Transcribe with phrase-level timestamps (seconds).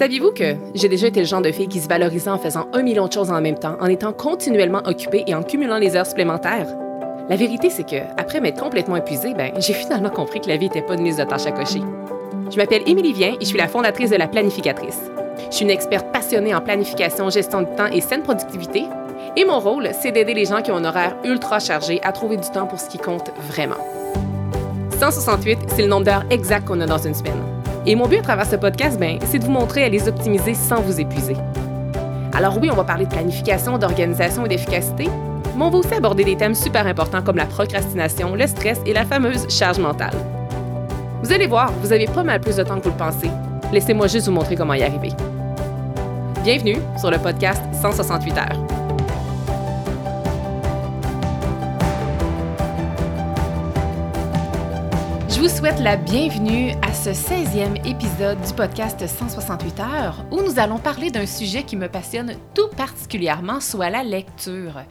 [0.00, 2.80] Saviez-vous que j'ai déjà été le genre de fille qui se valorisait en faisant un
[2.80, 6.06] million de choses en même temps, en étant continuellement occupée et en cumulant les heures
[6.06, 6.68] supplémentaires?
[7.28, 10.68] La vérité, c'est que, après m'être complètement épuisée, ben, j'ai finalement compris que la vie
[10.68, 11.82] n'était pas une liste de tâches à cocher.
[12.50, 15.02] Je m'appelle Émilie Vien et je suis la fondatrice de La Planificatrice.
[15.50, 18.84] Je suis une experte passionnée en planification, gestion du temps et saine productivité.
[19.36, 22.38] Et mon rôle, c'est d'aider les gens qui ont un horaire ultra chargé à trouver
[22.38, 23.76] du temps pour ce qui compte vraiment.
[24.98, 27.59] 168, c'est le nombre d'heures exact qu'on a dans une semaine.
[27.90, 30.54] Et mon but à travers ce podcast, ben, c'est de vous montrer à les optimiser
[30.54, 31.34] sans vous épuiser.
[32.32, 35.08] Alors oui, on va parler de planification, d'organisation et d'efficacité,
[35.56, 38.92] mais on va aussi aborder des thèmes super importants comme la procrastination, le stress et
[38.92, 40.14] la fameuse charge mentale.
[41.24, 43.28] Vous allez voir, vous avez pas mal plus de temps que vous le pensez.
[43.72, 45.10] Laissez-moi juste vous montrer comment y arriver.
[46.44, 48.59] Bienvenue sur le podcast 168 heures.
[55.40, 60.58] Je vous souhaite la bienvenue à ce 16e épisode du podcast 168 heures où nous
[60.58, 64.82] allons parler d'un sujet qui me passionne tout particulièrement, soit la lecture.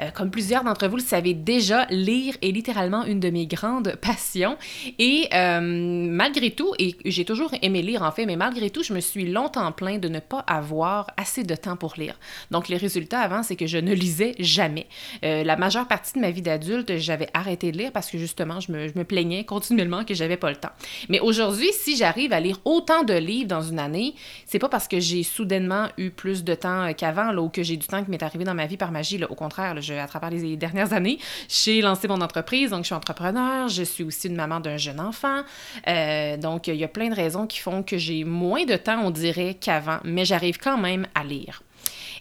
[0.00, 3.94] Euh, comme plusieurs d'entre vous le savez déjà, lire est littéralement une de mes grandes
[4.02, 4.56] passions
[4.98, 8.94] et euh, malgré tout, et j'ai toujours aimé lire en fait, mais malgré tout, je
[8.94, 12.18] me suis longtemps plaint de ne pas avoir assez de temps pour lire.
[12.50, 14.88] Donc les résultats avant, c'est que je ne lisais jamais.
[15.24, 18.58] Euh, la majeure partie de ma vie d'adulte, j'avais arrêté de lire parce que justement,
[18.58, 20.72] je me, je me plaignais continuellement que j'avais pas le temps.
[21.08, 24.14] Mais aujourd'hui, si j'arrive à lire autant de livres dans une année,
[24.46, 27.86] c'est pas parce que j'ai soudainement eu plus de temps qu'avant ou que j'ai du
[27.86, 29.22] temps qui m'est arrivé dans ma vie par magie.
[29.24, 32.94] Au contraire, je, à travers les dernières années, j'ai lancé mon entreprise, donc je suis
[32.94, 35.42] entrepreneur, je suis aussi une maman d'un jeune enfant.
[35.88, 39.00] Euh, donc, il y a plein de raisons qui font que j'ai moins de temps,
[39.04, 41.62] on dirait, qu'avant, mais j'arrive quand même à lire.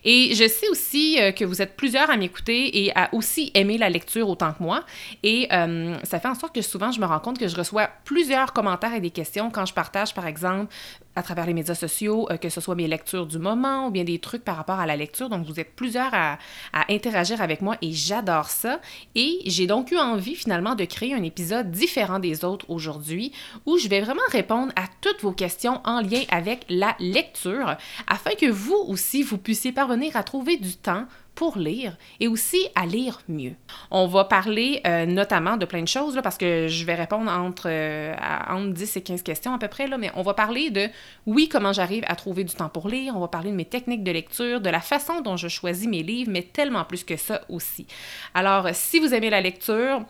[0.03, 3.77] Et je sais aussi euh, que vous êtes plusieurs à m'écouter et à aussi aimer
[3.77, 4.83] la lecture autant que moi.
[5.23, 7.89] Et euh, ça fait en sorte que souvent, je me rends compte que je reçois
[8.05, 10.73] plusieurs commentaires et des questions quand je partage, par exemple,
[11.15, 14.03] à travers les médias sociaux, euh, que ce soit mes lectures du moment ou bien
[14.03, 15.29] des trucs par rapport à la lecture.
[15.29, 16.37] Donc, vous êtes plusieurs à,
[16.73, 18.79] à interagir avec moi et j'adore ça.
[19.15, 23.31] Et j'ai donc eu envie finalement de créer un épisode différent des autres aujourd'hui
[23.65, 27.75] où je vais vraiment répondre à toutes vos questions en lien avec la lecture
[28.07, 31.05] afin que vous aussi, vous puissiez parvenir à trouver du temps
[31.41, 33.53] pour lire et aussi à lire mieux.
[33.89, 37.65] On va parler euh, notamment de plein de choses parce que je vais répondre entre,
[37.65, 38.13] euh,
[38.47, 40.87] entre 10 et 15 questions à peu près, là, mais on va parler de,
[41.25, 44.03] oui, comment j'arrive à trouver du temps pour lire, on va parler de mes techniques
[44.03, 47.41] de lecture, de la façon dont je choisis mes livres, mais tellement plus que ça
[47.49, 47.87] aussi.
[48.35, 50.05] Alors, si vous aimez la lecture,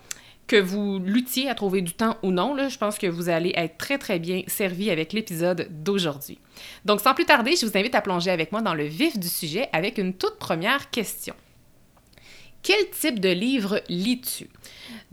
[0.52, 3.78] que vous luttiez à trouver du temps ou non, je pense que vous allez être
[3.78, 6.40] très très bien servi avec l'épisode d'aujourd'hui.
[6.84, 9.30] Donc sans plus tarder, je vous invite à plonger avec moi dans le vif du
[9.30, 11.36] sujet avec une toute première question.
[12.64, 14.50] Quel type de livre lis-tu?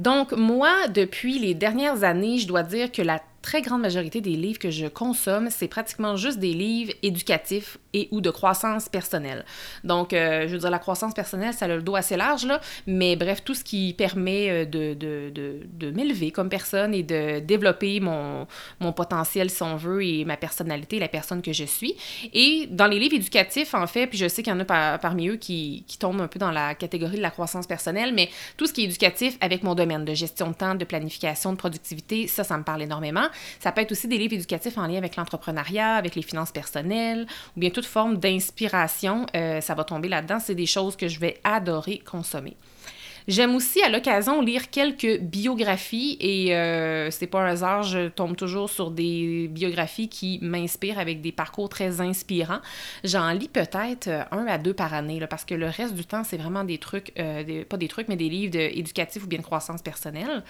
[0.01, 4.37] Donc moi, depuis les dernières années, je dois dire que la très grande majorité des
[4.37, 9.47] livres que je consomme, c'est pratiquement juste des livres éducatifs et ou de croissance personnelle.
[9.85, 12.61] Donc, euh, je veux dire, la croissance personnelle, ça a le dos assez large, là,
[12.87, 15.33] mais bref, tout ce qui permet euh, de, de,
[15.65, 18.47] de, m'élever comme personne et de développer mon,
[18.81, 21.95] mon potentiel, si on veut, et ma personnalité, la personne que je suis.
[22.35, 25.29] Et dans les livres éducatifs, en fait, puis je sais qu'il y en a parmi
[25.29, 28.67] eux qui, qui tombent un peu dans la catégorie de la croissance personnelle, mais tout
[28.67, 32.27] ce qui est éducatif avec mon domaine de gestion de temps, de planification, de productivité,
[32.27, 33.29] ça, ça me parle énormément.
[33.61, 37.27] Ça peut être aussi des livres éducatifs en lien avec l'entrepreneuriat, avec les finances personnelles,
[37.57, 39.27] ou bien toute forme d'inspiration.
[39.35, 40.39] Euh, ça va tomber là-dedans.
[40.41, 42.57] C'est des choses que je vais adorer consommer.
[43.29, 48.35] J'aime aussi à l'occasion lire quelques biographies et euh, c'est pas un hasard, je tombe
[48.35, 52.61] toujours sur des biographies qui m'inspirent avec des parcours très inspirants.
[53.05, 56.25] J'en lis peut-être euh, un à deux par année parce que le reste du temps,
[56.25, 59.45] c'est vraiment des trucs, euh, pas des trucs, mais des livres éducatifs ou bien de
[59.45, 60.43] croissance personnelle.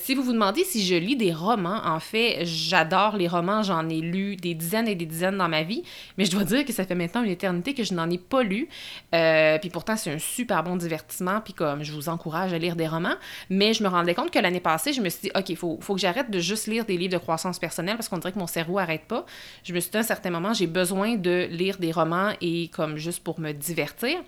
[0.00, 3.88] si vous vous demandez si je lis des romans, en fait, j'adore les romans, j'en
[3.88, 5.84] ai lu des dizaines et des dizaines dans ma vie,
[6.18, 8.42] mais je dois dire que ça fait maintenant une éternité que je n'en ai pas
[8.42, 8.68] lu.
[9.12, 12.74] puis pourtant, c'est un super bon divertissement, puis comme je je vous encourage à lire
[12.74, 13.14] des romans,
[13.50, 15.78] mais je me rendais compte que l'année passée, je me suis dit, OK, il faut,
[15.80, 18.38] faut que j'arrête de juste lire des livres de croissance personnelle parce qu'on dirait que
[18.38, 19.24] mon cerveau n'arrête pas.
[19.62, 22.68] Je me suis dit, à un certain moment, j'ai besoin de lire des romans et
[22.68, 24.18] comme juste pour me divertir.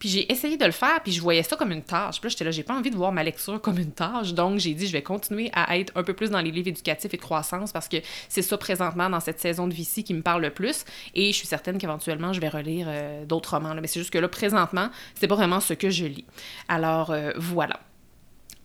[0.00, 2.20] Puis j'ai essayé de le faire, puis je voyais ça comme une tâche.
[2.20, 4.32] Puis là, j'étais là, j'ai pas envie de voir ma lecture comme une tâche.
[4.32, 7.12] Donc, j'ai dit, je vais continuer à être un peu plus dans les livres éducatifs
[7.12, 7.98] et de croissance parce que
[8.30, 10.86] c'est ça présentement dans cette saison de vie-ci qui me parle le plus.
[11.14, 13.74] Et je suis certaine qu'éventuellement, je vais relire euh, d'autres romans.
[13.74, 16.24] Mais c'est juste que là, présentement, c'est pas vraiment ce que je lis.
[16.68, 17.78] Alors, euh, voilà.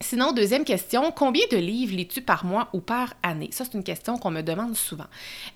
[0.00, 3.48] Sinon, deuxième question, combien de livres lis-tu par mois ou par année?
[3.50, 5.06] Ça, c'est une question qu'on me demande souvent.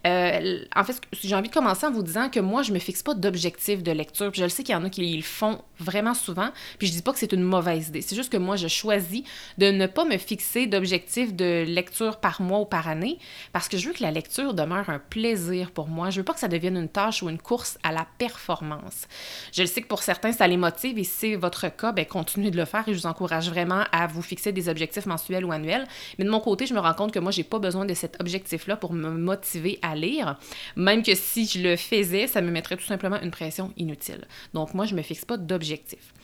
[0.06, 3.02] Euh, en fait, j'ai envie de commencer en vous disant que moi, je me fixe
[3.02, 4.31] pas d'objectif de lecture.
[4.31, 6.48] Puis je le sais qu'il y en a qui le font vraiment souvent.
[6.78, 8.00] Puis je dis pas que c'est une mauvaise idée.
[8.00, 9.25] C'est juste que moi, je choisis
[9.58, 13.19] de ne pas me fixer d'objectif de lecture par mois ou par année
[13.52, 16.08] parce que je veux que la lecture demeure un plaisir pour moi.
[16.08, 19.06] Je veux pas que ça devienne une tâche ou une course à la performance.
[19.52, 22.06] Je le sais que pour certains, ça les motive et si c'est votre cas, ben
[22.06, 25.44] continuez de le faire et je vous encourage vraiment à vous fixer des objectifs mensuels
[25.44, 25.87] ou annuels.
[26.19, 28.21] Mais de mon côté, je me rends compte que moi, j'ai pas besoin de cet
[28.21, 30.38] objectif-là pour me motiver à lire.
[30.77, 34.27] Même que si je le faisais, ça me mettrait tout simplement une pression inutile.
[34.55, 36.15] Donc, moi, je me fixe pas d'objectif.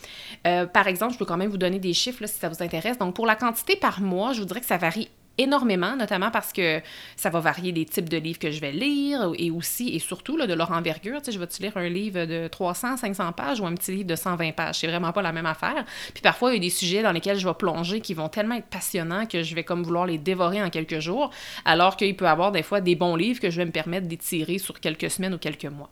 [0.47, 2.99] Euh, par exemple, je peux quand même vous donner des chiffres si ça vous intéresse.
[2.99, 6.53] Donc, pour la quantité par mois, je vous dirais que ça varie énormément, notamment parce
[6.53, 6.81] que
[7.17, 10.37] ça va varier des types de livres que je vais lire et aussi et surtout
[10.37, 11.19] là, de leur envergure.
[11.19, 14.07] Tu sais, je vais-tu lire un livre de 300, 500 pages ou un petit livre
[14.07, 14.77] de 120 pages?
[14.81, 15.85] C'est vraiment pas la même affaire.
[16.13, 18.57] Puis parfois, il y a des sujets dans lesquels je vais plonger qui vont tellement
[18.57, 21.31] être passionnants que je vais comme vouloir les dévorer en quelques jours,
[21.65, 24.07] alors qu'il peut y avoir des fois des bons livres que je vais me permettre
[24.07, 25.91] d'étirer sur quelques semaines ou quelques mois.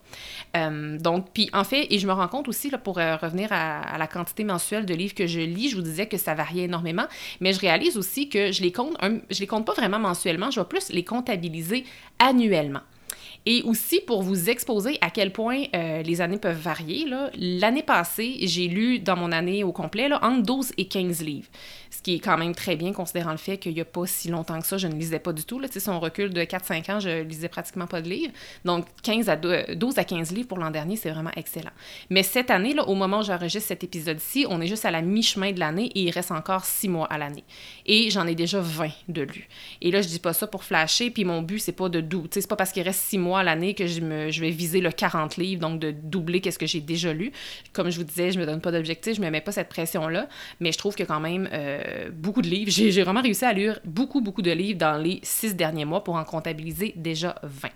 [0.57, 3.49] Euh, donc, puis en fait, et je me rends compte aussi, là, pour euh, revenir
[3.53, 6.65] à, la quantité mensuelle de livres que je lis, je vous disais que ça variait
[6.65, 7.07] énormément,
[7.41, 10.51] mais je réalise aussi que je les compte un, je les compte pas vraiment mensuellement,
[10.51, 11.85] je vais plus les comptabiliser
[12.19, 12.81] annuellement.
[13.47, 17.07] Et aussi pour vous exposer à quel point euh, les années peuvent varier.
[17.37, 21.49] L'année passée, j'ai lu dans mon année au complet entre 12 et 15 livres
[21.95, 24.29] ce qui est quand même très bien considérant le fait qu'il n'y a pas si
[24.29, 25.61] longtemps que ça, je ne lisais pas du tout.
[25.61, 25.69] Là.
[25.71, 28.33] Si on recule de 4-5 ans, je lisais pratiquement pas de livres.
[28.65, 31.71] Donc 15 à 12 à 15 livres pour l'an dernier, c'est vraiment excellent.
[32.11, 35.03] Mais cette année, là, au moment où j'enregistre cet épisode-ci, on est juste à la
[35.03, 37.45] mi-chemin de l'année et il reste encore 6 mois à l'année.
[37.87, 39.49] Et j'en ai déjà 20 de lus.
[39.81, 42.31] Et là, je dis pas ça pour flasher, puis mon but, c'est pas de doubler.
[42.33, 45.37] C'est pas parce qu'il reste 6 mois à l'année que je, vais viser le 40
[45.37, 47.33] livres, donc de doubler qu'est-ce que j'ai déjà lu.
[47.73, 50.29] Comme je vous disais, je me donne pas d'objectif, je me mets pas cette pression-là,
[50.61, 52.71] mais je trouve que quand même, euh, beaucoup de livres.
[52.71, 56.17] J'ai vraiment réussi à lire beaucoup, beaucoup de livres dans les six derniers mois pour
[56.17, 57.69] en comptabiliser déjà 20.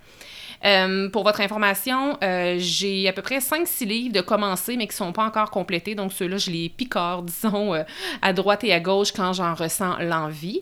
[0.64, 4.93] Euh, pour votre information, euh, j'ai à peu près 5-6 livres de commencer, mais qui
[4.93, 5.94] ne sont pas encore complétés.
[5.94, 7.82] Donc, ceux-là, je les picore, disons, euh,
[8.22, 10.60] à droite et à gauche quand j'en ressens l'envie.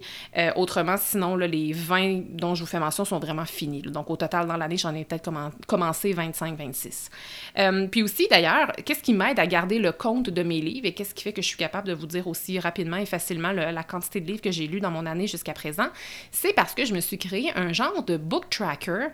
[0.56, 3.82] autrement, sinon, les 20 dont je vous fais mention sont vraiment finis.
[3.82, 5.31] Donc, au total, dans l'année, j'en ai peut-être
[5.66, 7.88] commencé 25-26.
[7.90, 11.14] puis aussi, d'ailleurs, qu'est-ce qui m'aide à garder le compte de mes livres et qu'est-ce
[11.14, 14.20] qui fait que je suis capable de vous dire aussi rapidement et facilement la quantité
[14.20, 15.88] de livres que j'ai lus dans mon année jusqu'à présent?
[16.31, 19.08] C'est parce que je me suis créé un genre de book tracker.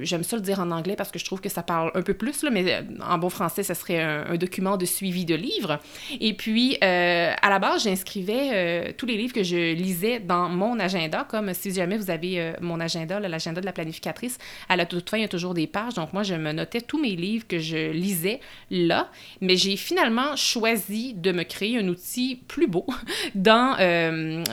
[0.00, 2.14] J'aime ça le dire en anglais parce que je trouve que ça parle un peu
[2.14, 5.80] plus, là, mais euh, en bon français, ça serait un, document de suivi de livres.
[6.20, 10.78] Et puis, euh, à la base, j'inscrivais tous les livres que je lisais dans mon
[10.78, 14.38] agenda, comme si jamais vous avez mon agenda, l'agenda de la planificatrice,
[14.68, 15.94] à la toute fin, il y a toujours des pages.
[15.94, 18.40] Donc, moi, je me notais tous mes livres que je lisais
[18.70, 19.10] là,
[19.40, 22.86] mais j'ai finalement choisi de me créer un outil plus beau
[23.34, 23.76] dans,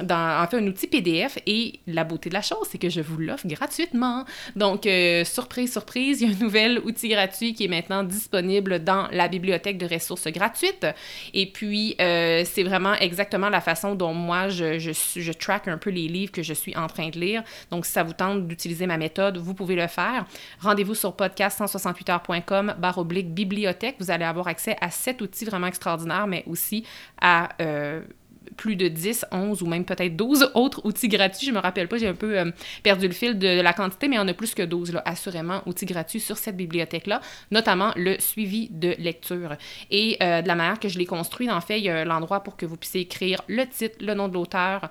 [0.03, 1.37] dans, en fait, un outil PDF.
[1.45, 4.25] Et la beauté de la chose, c'est que je vous l'offre gratuitement.
[4.55, 4.87] Donc,
[5.23, 9.27] surprise, surprise, il y a un nouvel outil gratuit qui est maintenant disponible dans la
[9.27, 10.85] bibliothèque de ressources gratuites.
[11.33, 15.89] Et puis, euh, c'est vraiment exactement la façon dont moi, je, je, track un peu
[15.89, 17.43] les livres que je suis en train de lire.
[17.71, 20.25] Donc, si ça vous tente d'utiliser ma méthode, vous pouvez le faire.
[20.59, 23.95] Rendez-vous sur podcast168heures.com barre oblique bibliothèque.
[23.99, 26.83] Vous allez avoir accès à cet outil vraiment extraordinaire, mais aussi
[27.19, 27.49] à...
[27.61, 28.01] Euh,
[28.53, 31.47] plus de 10, 11 ou même peut-être 12 autres outils gratuits.
[31.47, 32.51] Je me rappelle pas, j'ai un peu euh,
[32.83, 35.01] perdu le fil de la quantité, mais il y en a plus que 12, là,
[35.05, 37.21] assurément, outils gratuits sur cette bibliothèque-là,
[37.51, 39.55] notamment le suivi de lecture.
[39.91, 42.41] Et euh, de la manière que je l'ai construit, en fait, il y a l'endroit
[42.41, 44.89] pour que vous puissiez écrire le titre, le nom de l'auteur,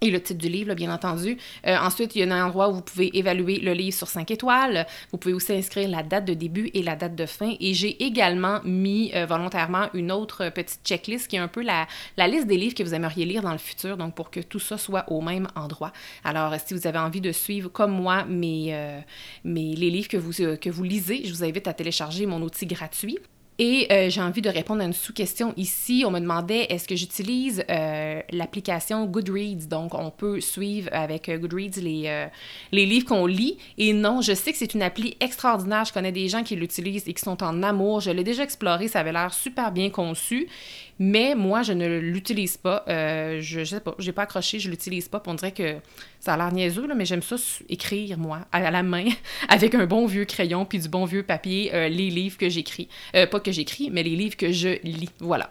[0.00, 1.36] et le titre du livre, bien entendu.
[1.66, 4.30] Euh, ensuite, il y a un endroit où vous pouvez évaluer le livre sur 5
[4.30, 4.86] étoiles.
[5.10, 7.54] Vous pouvez aussi inscrire la date de début et la date de fin.
[7.60, 11.86] Et j'ai également mis euh, volontairement une autre petite checklist qui est un peu la,
[12.28, 14.78] liste des livres que vous aimeriez lire dans le futur, donc pour que tout ça
[14.78, 15.92] soit au même endroit.
[16.24, 19.00] Alors, si vous avez envie de suivre comme moi euh,
[19.44, 23.18] les livres que vous lisez, je vous invite à télécharger mon outil gratuit.
[23.60, 26.04] Et euh, j'ai envie de répondre à une sous-question ici.
[26.06, 29.66] On me demandait est-ce que j'utilise euh, l'application Goodreads?
[29.68, 32.28] Donc, on peut suivre avec euh, Goodreads les,
[32.70, 33.58] les livres qu'on lit.
[33.76, 35.84] Et non, je sais que c'est une appli extraordinaire.
[35.84, 38.00] Je connais des gens qui l'utilisent et qui sont en amour.
[38.00, 38.86] Je l'ai déjà exploré.
[38.86, 40.48] Ça avait l'air super bien conçu.
[40.98, 42.84] Mais moi, je ne l'utilise pas.
[42.88, 45.22] je, je sais pas, j'ai pas accroché, je l'utilise pas.
[45.26, 45.76] on dirait que
[46.20, 47.36] ça a l'air niaiseux, là, mais j'aime ça
[47.68, 49.06] écrire, moi, à la main,
[49.48, 52.88] avec un bon vieux crayon puis du bon vieux papier, les livres que j'écris.
[53.12, 55.10] pas que j'écris, mais les livres que je lis.
[55.20, 55.50] Voilà.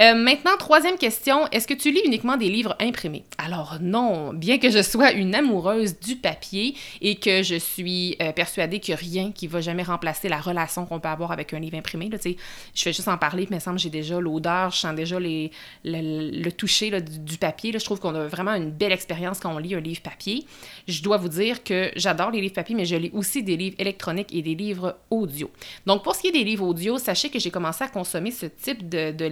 [0.00, 3.24] Euh, maintenant, troisième question, est-ce que tu lis uniquement des livres imprimés?
[3.38, 8.32] Alors non, bien que je sois une amoureuse du papier et que je suis euh,
[8.32, 11.76] persuadée a rien qui va jamais remplacer la relation qu'on peut avoir avec un livre
[11.76, 12.08] imprimé.
[12.08, 14.78] Là, je fais juste en parler, mais il me semble que j'ai déjà l'odeur, je
[14.78, 15.50] sens déjà les,
[15.84, 17.72] le, toucher du, papier.
[17.72, 17.78] Là.
[17.78, 20.44] Je trouve qu'on a vraiment une belle expérience quand on lit un livre papier.
[20.88, 23.76] Je dois vous dire que j'adore les livres papier, mais je lis aussi des livres
[23.78, 25.50] électroniques et des livres audio.
[25.86, 28.46] Donc pour ce qui est des livres audio, sachez que j'ai commencé à consommer ce
[28.46, 29.24] type de, de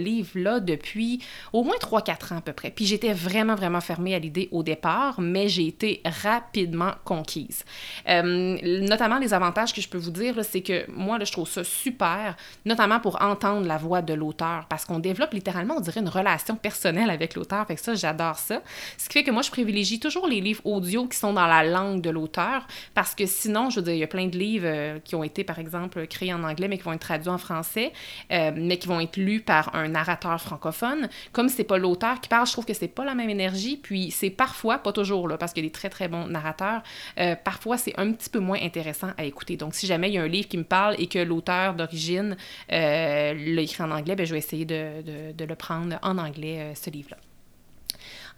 [0.59, 2.71] depuis au moins 3-4 ans à peu près.
[2.71, 7.64] Puis j'étais vraiment, vraiment fermée à l'idée au départ, mais j'ai été rapidement conquise.
[8.09, 11.62] Euh, notamment, les avantages que je peux vous dire, c'est que moi, je trouve ça
[11.64, 16.09] super, notamment pour entendre la voix de l'auteur, parce qu'on développe littéralement, on dirait, une
[16.09, 17.66] relation personnelle avec l'auteur.
[17.66, 18.62] Fait que ça, j'adore ça.
[18.99, 21.64] Ce qui fait que moi, je privilégie toujours les livres audio qui sont dans la
[21.64, 24.66] langue de l'auteur, parce que sinon, je veux dire, il y a plein de livres
[24.66, 27.38] euh, qui ont été, par exemple, créés en anglais, mais qui vont être traduits en
[27.38, 27.92] français,
[28.33, 31.09] euh, mais qui vont être lus par un narrateur francophone.
[31.32, 33.76] Comme c'est pas l'auteur qui parle, je trouve que c'est pas la même énergie.
[33.76, 36.82] Puis c'est parfois, pas toujours là, parce qu'il y a des très très bons narrateurs,
[37.18, 39.56] euh, parfois c'est un petit peu moins intéressant à écouter.
[39.56, 42.37] Donc si jamais il y a un livre qui me parle et que l'auteur d'origine
[42.73, 46.59] euh, l'a écrit en anglais, ben, je vais essayer de, de le prendre en anglais,
[46.61, 47.16] euh, ce livre-là.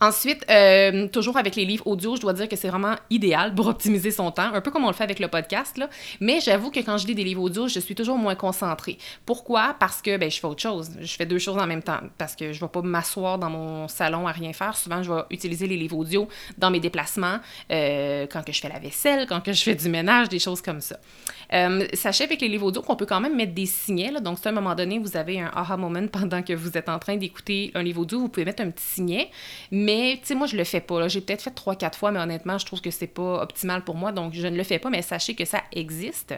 [0.02, 3.68] Ensuite, euh, toujours avec les livres audio, je dois dire que c'est vraiment idéal pour
[3.68, 5.88] optimiser son temps, un peu comme on le fait avec le podcast, là.
[6.18, 8.98] Mais j'avoue que quand je lis des livres audio, je suis toujours moins concentrée.
[9.24, 9.76] Pourquoi?
[9.78, 10.90] Parce que ben, je fais autre chose.
[11.00, 12.00] Je fais deux choses en même temps.
[12.18, 14.76] Parce que je ne vais pas m'asseoir dans mon salon à rien faire.
[14.76, 16.26] Souvent, je vais utiliser les livres audio
[16.58, 17.38] dans mes déplacements,
[17.70, 20.62] euh, quand que je fais la vaisselle, quand que je fais du ménage, des choses
[20.62, 20.96] comme ça.
[21.52, 24.12] Euh, sachez avec les livres audio qu'on peut quand même mettre des signets.
[24.20, 26.88] Donc, si à un moment donné, vous avez un aha moment pendant que vous êtes
[26.88, 29.30] en train d'écouter un livre audio, vous pouvez mettre un petit signet.
[29.70, 31.06] Mais mais, tu sais, moi, je le fais pas.
[31.08, 33.94] J'ai peut-être fait trois, quatre fois, mais honnêtement, je trouve que c'est pas optimal pour
[33.94, 36.34] moi, donc je ne le fais pas, mais sachez que ça existe.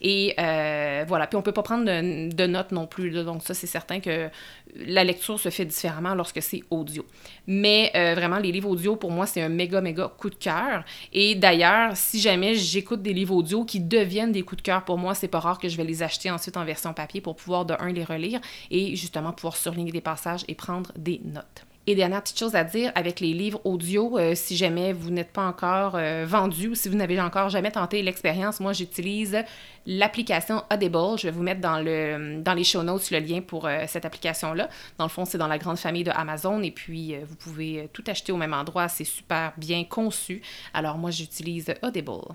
[0.00, 1.26] Et euh, voilà.
[1.26, 4.30] Puis on peut pas prendre de, notes non plus, donc ça, c'est certain que
[4.74, 7.04] la lecture se fait différemment lorsque c'est audio.
[7.46, 10.84] Mais euh, vraiment, les livres audio, pour moi, c'est un méga, méga coup de cœur.
[11.12, 14.96] Et d'ailleurs, si jamais j'écoute des livres audio qui deviennent des coups de cœur pour
[14.96, 17.66] moi, c'est pas rare que je vais les acheter ensuite en version papier pour pouvoir,
[17.66, 21.66] de un, les relire et justement pouvoir surligner des passages et prendre des notes.
[21.86, 25.34] Et dernière petite chose à dire avec les livres audio, euh, si jamais vous n'êtes
[25.34, 29.36] pas encore euh, vendu ou si vous n'avez encore jamais tenté l'expérience, moi j'utilise
[29.84, 31.18] l'application Audible.
[31.18, 34.06] Je vais vous mettre dans, le, dans les show notes le lien pour euh, cette
[34.06, 34.70] application-là.
[34.96, 38.04] Dans le fond, c'est dans la grande famille de Amazon et puis vous pouvez tout
[38.06, 38.88] acheter au même endroit.
[38.88, 40.40] C'est super bien conçu.
[40.72, 42.34] Alors moi j'utilise Audible.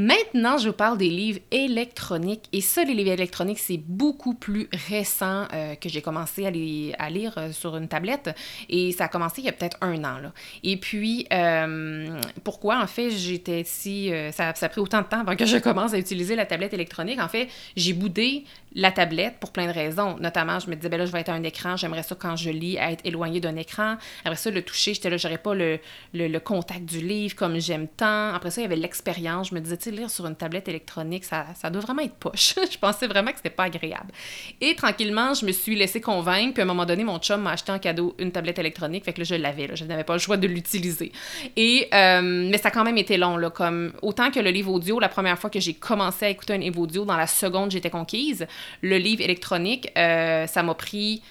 [0.00, 2.44] Maintenant, je vous parle des livres électroniques.
[2.52, 6.94] Et ça, les livres électroniques, c'est beaucoup plus récent euh, que j'ai commencé à, les,
[7.00, 8.30] à lire euh, sur une tablette.
[8.68, 10.18] Et ça a commencé il y a peut-être un an.
[10.62, 14.12] Et puis, euh, pourquoi, en fait, j'étais si...
[14.30, 16.74] ça, ça a pris autant de temps avant que je commence à utiliser la tablette
[16.74, 17.20] électronique.
[17.20, 20.16] En fait, j'ai boudé la tablette pour plein de raisons.
[20.20, 22.36] Notamment, je me disais, ben là, je vais être à un écran, j'aimerais ça quand
[22.36, 23.96] je lis, être éloigné d'un écran.
[24.24, 25.78] Après ça, le toucher, j'étais là, j'aurais pas le,
[26.14, 28.32] le, contact du livre comme j'aime tant.
[28.32, 29.48] Après ça, il y avait l'expérience.
[29.48, 32.54] Je me disais, lire sur une tablette électronique, ça, ça doit vraiment être poche.
[32.72, 34.12] je pensais vraiment que c'était pas agréable.
[34.60, 36.54] Et tranquillement, je me suis laissé convaincre.
[36.54, 39.04] Puis à un moment donné, mon chum m'a acheté en cadeau une tablette électronique.
[39.04, 39.74] Fait que là, je l'avais.
[39.74, 41.12] Je n'avais pas le choix de l'utiliser.
[41.56, 43.36] Et, euh, mais ça a quand même été long.
[43.36, 46.54] Là, comme, autant que le livre audio, la première fois que j'ai commencé à écouter
[46.54, 48.46] un livre audio, dans la seconde, j'étais conquise
[48.82, 51.22] le livre électronique, euh, ça m'a pris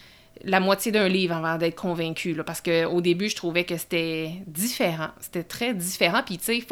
[0.43, 5.09] la moitié d'un livre avant d'être convaincue, parce qu'au début, je trouvais que c'était différent.
[5.19, 6.21] C'était très différent.
[6.25, 6.67] Puis, tu sais,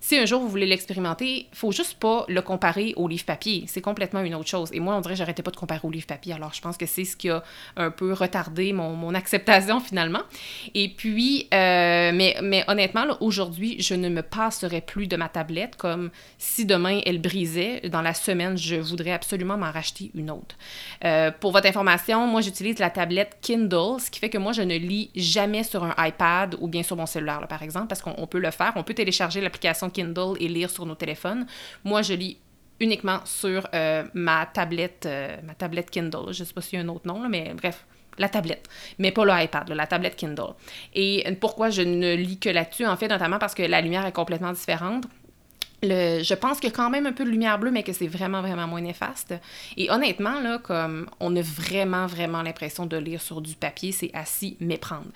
[0.00, 3.64] si un jour vous voulez l'expérimenter, faut juste pas le comparer au livre papier.
[3.66, 4.70] C'est complètement une autre chose.
[4.72, 6.32] Et moi, on dirait que j'arrêtais pas de comparer au livre papier.
[6.32, 7.42] Alors, je pense que c'est ce qui a
[7.76, 10.22] un peu retardé mon, mon acceptation finalement.
[10.74, 15.76] Et puis, euh, mais, mais honnêtement, aujourd'hui, je ne me passerai plus de ma tablette
[15.76, 17.82] comme si demain elle brisait.
[17.90, 20.56] Dans la semaine, je voudrais absolument m'en racheter une autre.
[21.04, 23.09] Euh, pour votre information, moi, j'utilise la tablette
[23.40, 26.82] Kindle, ce qui fait que moi, je ne lis jamais sur un iPad ou bien
[26.82, 28.72] sur mon cellulaire, par exemple, parce qu'on peut le faire.
[28.76, 31.46] On peut télécharger l'application Kindle et lire sur nos téléphones.
[31.84, 32.38] Moi, je lis
[32.80, 36.32] uniquement sur euh, ma tablette, euh, ma tablette Kindle.
[36.32, 37.84] Je ne sais pas s'il y a un autre nom, mais bref,
[38.18, 40.54] la tablette, mais pas l'iPad, la tablette Kindle.
[40.94, 44.12] Et pourquoi je ne lis que là-dessus, en fait, notamment parce que la lumière est
[44.12, 45.04] complètement différente.
[45.82, 48.06] Je pense qu'il y a quand même un peu de lumière bleue, mais que c'est
[48.06, 49.34] vraiment, vraiment moins néfaste.
[49.76, 54.12] Et honnêtement, là, comme on a vraiment, vraiment l'impression de lire sur du papier, c'est
[54.24, 55.06] s'y méprendre.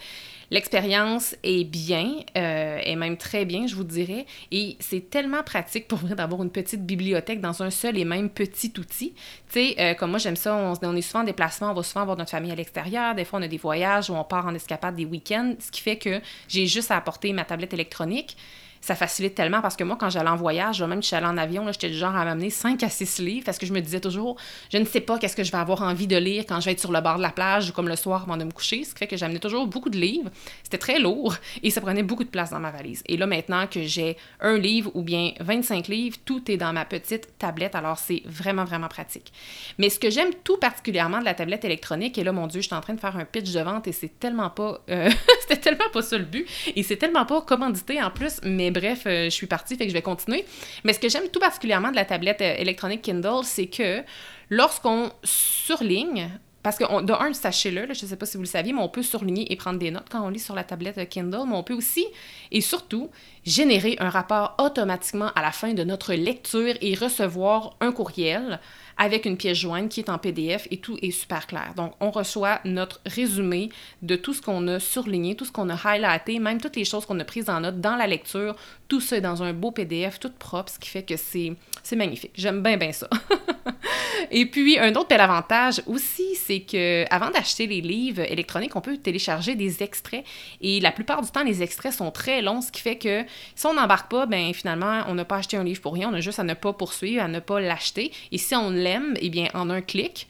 [0.50, 5.88] L'expérience est bien, euh, est même très bien, je vous dirais, et c'est tellement pratique
[5.88, 9.14] pour vrai d'avoir une petite bibliothèque dans un seul et même petit outil.
[9.14, 11.82] Tu sais, euh, comme moi j'aime ça, on, on, est souvent en déplacement, on va
[11.82, 14.46] souvent voir notre famille à l'extérieur, des fois on a des voyages où on part
[14.46, 18.36] en escapade des week-ends, ce qui fait que j'ai juste à apporter ma tablette électronique
[18.84, 21.64] ça facilite tellement parce que moi, quand j'allais en voyage, même si j'allais en avion,
[21.72, 24.36] j'étais du genre à m'amener 5 à 6 livres parce que je me disais toujours,
[24.70, 26.72] je ne sais pas qu'est-ce que je vais avoir envie de lire quand je vais
[26.72, 28.84] être sur le bord de la plage ou comme le soir avant de me coucher.
[28.84, 30.30] Ce qui fait que j'amenais toujours beaucoup de livres.
[30.62, 33.02] C'était très lourd et ça prenait beaucoup de place dans ma valise.
[33.06, 36.84] Et là, maintenant que j'ai un livre ou bien 25 livres, tout est dans ma
[36.84, 37.74] petite tablette.
[37.74, 39.32] Alors, c'est vraiment, vraiment pratique.
[39.78, 42.66] Mais ce que j'aime tout particulièrement de la tablette électronique, et là, mon Dieu, je
[42.66, 44.82] suis en train de faire un pitch de vente et c'est tellement pas.
[44.90, 45.10] Euh,
[45.40, 46.46] c'était tellement pas ça le but.
[46.76, 48.40] Et c'est tellement pas commandité en plus.
[48.42, 50.44] Mais bref, euh, je suis partie, fait que je vais continuer.
[50.84, 54.02] Mais ce que j'aime tout particulièrement de la tablette euh, électronique Kindle, c'est que
[54.50, 56.28] lorsqu'on surligne,
[56.62, 58.88] parce que, de un, sachez-le, je ne sais pas si vous le saviez, mais on
[58.88, 61.62] peut surligner et prendre des notes quand on lit sur la tablette Kindle, mais on
[61.62, 62.06] peut aussi,
[62.50, 63.10] et surtout,
[63.44, 68.60] générer un rapport automatiquement à la fin de notre lecture et recevoir un courriel
[68.96, 71.72] avec une pièce jointe qui est en PDF et tout est super clair.
[71.76, 73.70] Donc, on reçoit notre résumé
[74.02, 77.04] de tout ce qu'on a surligné, tout ce qu'on a highlighté, même toutes les choses
[77.04, 78.54] qu'on a prises en note dans la lecture.
[78.88, 81.56] Tout ça est dans un beau PDF, tout propre, ce qui fait que c'est
[81.96, 82.32] magnifique.
[82.34, 83.08] J'aime bien, bien ça.
[84.30, 88.80] Et puis, un autre bel avantage aussi, c'est que avant d'acheter les livres électroniques, on
[88.80, 90.24] peut télécharger des extraits.
[90.60, 93.24] Et la plupart du temps, les extraits sont très longs, ce qui fait que
[93.54, 96.14] si on n'embarque pas, ben finalement, on n'a pas acheté un livre pour rien, on
[96.14, 98.12] a juste à ne pas poursuivre, à ne pas l'acheter.
[98.32, 100.28] Et si on l'aime, eh bien, en un clic,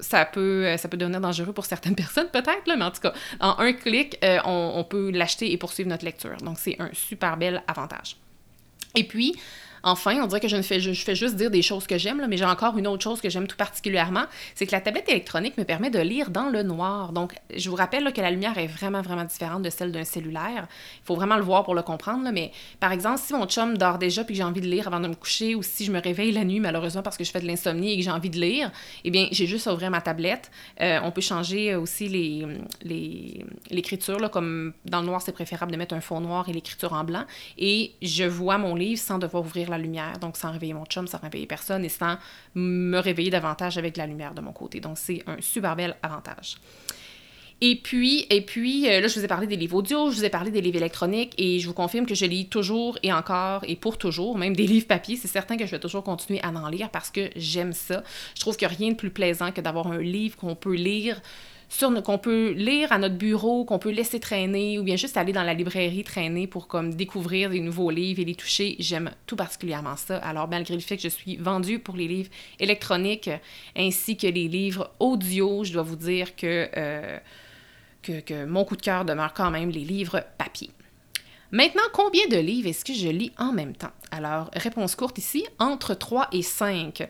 [0.00, 3.58] ça peut, ça peut devenir dangereux pour certaines personnes peut-être, mais en tout cas, en
[3.58, 6.36] un clic, euh, on, on peut l'acheter et poursuivre notre lecture.
[6.38, 8.16] Donc, c'est un super bel avantage.
[8.94, 9.34] Et puis,
[9.86, 12.24] Enfin, on dirait que je ne fais, je, fais juste dire des choses que j'aime,
[12.26, 14.24] mais j'ai encore une autre chose que j'aime tout particulièrement,
[14.54, 17.12] c'est que la tablette électronique me permet de lire dans le noir.
[17.12, 20.66] Donc, je vous rappelle que la lumière est vraiment, vraiment différente de celle d'un cellulaire.
[21.02, 22.50] Il faut vraiment le voir pour le comprendre, mais
[22.80, 25.08] par exemple, si mon chum dort déjà puis que j'ai envie de lire avant de
[25.08, 27.46] me coucher, ou si je me réveille la nuit, malheureusement, parce que je fais de
[27.46, 28.72] l'insomnie et que j'ai envie de lire,
[29.04, 30.50] eh bien, j'ai juste à ouvrir ma tablette.
[30.80, 32.46] Euh, on peut changer aussi les,
[33.70, 37.04] l'écriture, comme dans le noir, c'est préférable de mettre un fond noir et l'écriture en
[37.04, 37.24] blanc.
[37.58, 41.06] Et je vois mon livre sans devoir ouvrir la lumière, donc sans réveiller mon chum,
[41.06, 42.16] sans réveiller personne et sans
[42.54, 44.80] me réveiller davantage avec la lumière de mon côté.
[44.80, 46.56] Donc c'est un super bel avantage.
[47.60, 50.24] Et puis, et puis euh, là, je vous ai parlé des livres audio, je vous
[50.24, 53.64] ai parlé des livres électroniques et je vous confirme que je lis toujours et encore
[53.66, 55.16] et pour toujours, même des livres papier.
[55.16, 58.02] C'est certain que je vais toujours continuer à en lire parce que j'aime ça.
[58.34, 61.20] Je trouve a rien de plus plaisant que d'avoir un livre qu'on peut lire
[62.04, 65.42] qu'on peut lire à notre bureau, qu'on peut laisser traîner, ou bien juste aller dans
[65.42, 68.76] la librairie traîner pour comme découvrir des nouveaux livres et les toucher.
[68.78, 70.18] J'aime tout particulièrement ça.
[70.18, 72.30] Alors, malgré le fait que je suis vendue pour les livres
[72.60, 73.30] électroniques
[73.76, 77.18] ainsi que les livres audio, je dois vous dire que, euh,
[78.02, 80.70] que, que mon coup de cœur demeure quand même les livres papier.
[81.54, 83.92] Maintenant, combien de livres est-ce que je lis en même temps?
[84.10, 87.08] Alors, réponse courte ici, entre 3 et 5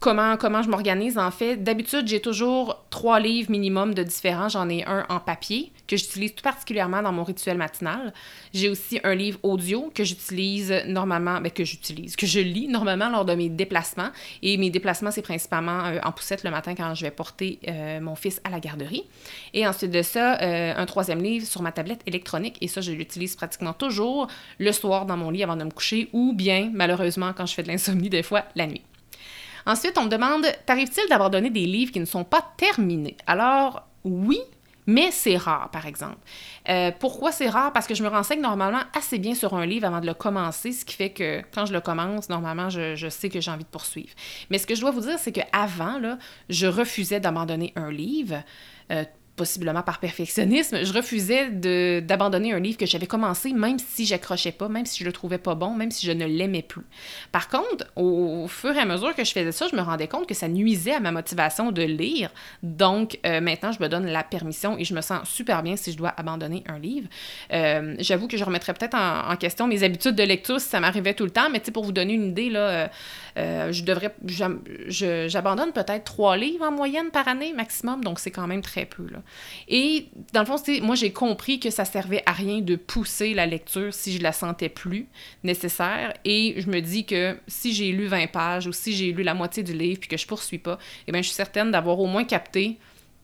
[0.00, 1.56] comment, je m'organise en fait.
[1.56, 4.48] D'habitude, j'ai toujours trois livres minimum de différents.
[4.48, 8.12] J'en ai un en papier que j'utilise tout particulièrement dans mon rituel matinal.
[8.52, 12.68] J'ai aussi un livre audio que j'utilise normalement, mais ben, que j'utilise, que je lis
[12.68, 14.10] normalement lors de mes déplacements.
[14.42, 18.00] Et mes déplacements, c'est principalement euh, en poussette le matin quand je vais porter euh,
[18.00, 19.04] mon fils à la garderie.
[19.54, 22.56] Et ensuite de ça, euh, un troisième livre sur ma tablette électronique.
[22.60, 24.28] Et ça, je l'utilise pratiquement toujours
[24.58, 27.62] le soir dans mon lit avant de me coucher ou bien, malheureusement, quand je fais
[27.62, 28.82] de l'insomnie, des fois, la nuit.
[29.66, 33.16] Ensuite, on me demande t'arrive-t-il d'abandonner des livres qui ne sont pas terminés?
[33.26, 34.40] Alors, oui,
[34.86, 36.18] mais c'est rare, par exemple.
[36.68, 37.72] Euh, pourquoi c'est rare?
[37.72, 40.70] Parce que je me renseigne normalement assez bien sur un livre avant de le commencer,
[40.70, 43.68] ce qui fait que quand je le commence, normalement, je, sais que j'ai envie de
[43.68, 44.12] poursuivre.
[44.48, 46.00] Mais ce que je dois vous dire, c'est qu'avant,
[46.48, 48.42] je refusais d'abandonner un livre.
[48.92, 49.04] Euh,
[49.36, 51.50] possiblement par perfectionnisme, je refusais
[52.00, 55.38] d'abandonner un livre que j'avais commencé, même si j'accrochais pas, même si je le trouvais
[55.38, 56.86] pas bon, même si je ne l'aimais plus.
[57.32, 60.26] Par contre, au, fur et à mesure que je faisais ça, je me rendais compte
[60.26, 62.30] que ça nuisait à ma motivation de lire.
[62.62, 65.92] Donc, euh, maintenant, je me donne la permission et je me sens super bien si
[65.92, 67.08] je dois abandonner un livre.
[67.52, 71.12] Euh, j'avoue que je remettrais peut-être en, question mes habitudes de lecture si ça m'arrivait
[71.12, 72.90] tout le temps, mais pour vous donner une idée, là,
[73.36, 74.14] euh, je devrais,
[74.88, 79.06] j'abandonne peut-être trois livres en moyenne par année maximum, donc c'est quand même très peu.
[79.10, 79.18] Là.
[79.68, 83.46] Et dans le fond, moi, j'ai compris que ça servait à rien de pousser la
[83.46, 85.06] lecture si je la sentais plus
[85.44, 86.12] nécessaire.
[86.24, 89.34] Et je me dis que si j'ai lu 20 pages ou si j'ai lu la
[89.34, 92.06] moitié du livre puis que je poursuis pas, eh bien, je suis certaine d'avoir au
[92.06, 92.78] moins capté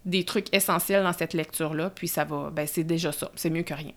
[0.05, 3.63] des trucs essentiels dans cette lecture-là, puis ça va, ben c'est déjà ça, c'est mieux
[3.63, 3.93] que rien.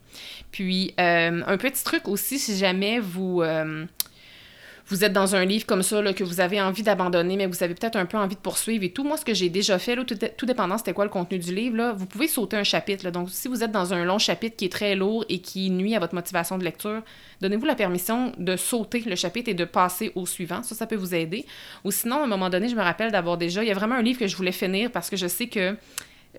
[0.51, 3.41] Puis, euh, un petit truc aussi, si jamais vous...
[3.41, 3.85] Euh,
[4.87, 7.73] vous êtes dans un livre comme ça, que vous avez envie d'abandonner, mais vous avez
[7.73, 9.03] peut-être un peu envie de poursuivre et tout.
[9.03, 11.53] Moi, ce que j'ai déjà fait, là, tout, tout, dépendant c'était quoi le contenu du
[11.53, 13.09] livre, là, vous pouvez sauter un chapitre.
[13.09, 15.95] Donc, si vous êtes dans un long chapitre qui est très lourd et qui nuit
[15.95, 17.01] à votre motivation de lecture,
[17.41, 20.61] donnez-vous la permission de sauter le chapitre et de passer au suivant.
[20.61, 21.45] Ça, ça peut vous aider.
[21.83, 23.95] Ou sinon, à un moment donné, je me rappelle d'avoir déjà, il y a vraiment
[23.95, 25.75] un livre que je voulais finir parce que je sais que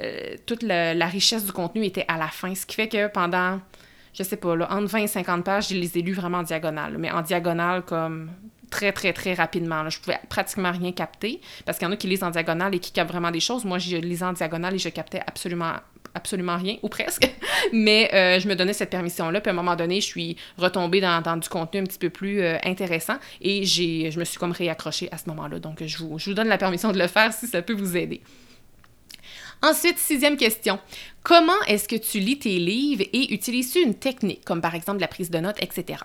[0.00, 3.60] euh, toute la richesse du contenu était à la fin, ce qui fait que pendant
[4.16, 6.42] je sais pas, là, entre 20 et 50 pages, je les ai lus vraiment en
[6.42, 6.96] diagonale.
[6.98, 8.30] Mais en diagonale, comme
[8.70, 9.82] très, très, très rapidement.
[9.82, 9.90] Là.
[9.90, 12.78] Je pouvais pratiquement rien capter parce qu'il y en a qui lisent en diagonale et
[12.78, 13.64] qui captent vraiment des choses.
[13.64, 15.74] Moi, je lisais en diagonale et je captais absolument
[16.14, 17.30] absolument rien, ou presque.
[17.74, 19.42] Mais euh, je me donnais cette permission-là.
[19.42, 22.40] Puis à un moment donné, je suis retombée dans, du contenu un petit peu plus
[22.40, 25.58] euh, intéressant et je me suis comme réaccrochée à ce moment-là.
[25.58, 27.98] Donc, je vous, je vous donne la permission de le faire si ça peut vous
[27.98, 28.22] aider.
[29.62, 30.78] Ensuite, sixième question.
[31.22, 35.08] Comment est-ce que tu lis tes livres et utilises-tu une technique, comme par exemple la
[35.08, 35.98] prise de notes, etc.?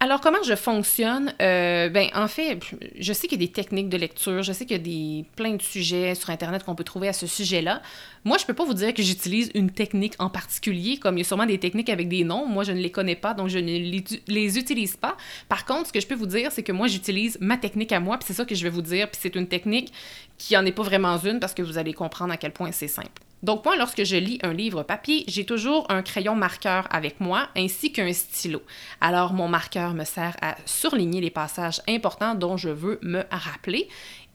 [0.00, 1.34] Alors, comment je fonctionne?
[1.42, 2.60] Euh, ben, en fait,
[3.00, 5.24] je sais qu'il y a des techniques de lecture, je sais qu'il y a des,
[5.34, 7.82] plein de sujets sur Internet qu'on peut trouver à ce sujet-là.
[8.24, 11.24] Moi, je peux pas vous dire que j'utilise une technique en particulier, comme il y
[11.24, 12.46] a sûrement des techniques avec des noms.
[12.46, 15.16] Moi, je ne les connais pas, donc je ne les utilise pas.
[15.48, 17.98] Par contre, ce que je peux vous dire, c'est que moi, j'utilise ma technique à
[17.98, 19.92] moi, puis c'est ça que je vais vous dire, puis c'est une technique
[20.36, 22.86] qui en est pas vraiment une parce que vous allez comprendre à quel point c'est
[22.86, 23.20] simple.
[23.42, 27.48] Donc moi, lorsque je lis un livre papier, j'ai toujours un crayon marqueur avec moi
[27.56, 28.62] ainsi qu'un stylo.
[29.00, 33.88] Alors mon marqueur me sert à surligner les passages importants dont je veux me rappeler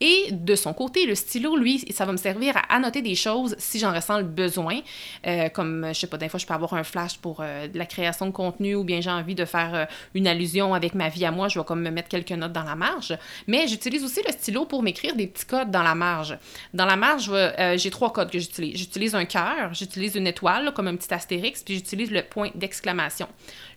[0.06, 3.56] et de son côté, le stylo, lui, ça va me servir à annoter des choses
[3.58, 4.82] si j'en ressens le besoin.
[5.26, 7.86] Euh, comme, je sais pas, des fois, je peux avoir un flash pour euh, la
[7.86, 11.24] création de contenu ou bien j'ai envie de faire euh, une allusion avec ma vie
[11.24, 13.18] à moi, je vais comme me mettre quelques notes dans la marge.
[13.48, 16.38] Mais j'utilise aussi le stylo pour m'écrire des petits codes dans la marge.
[16.74, 17.32] Dans la marge,
[17.78, 18.76] j'ai trois codes que j'utilise.
[18.76, 23.30] J'utilise un cœur, j'utilise une étoile, comme un petit astérix, puis j'utilise le point d'exclamation.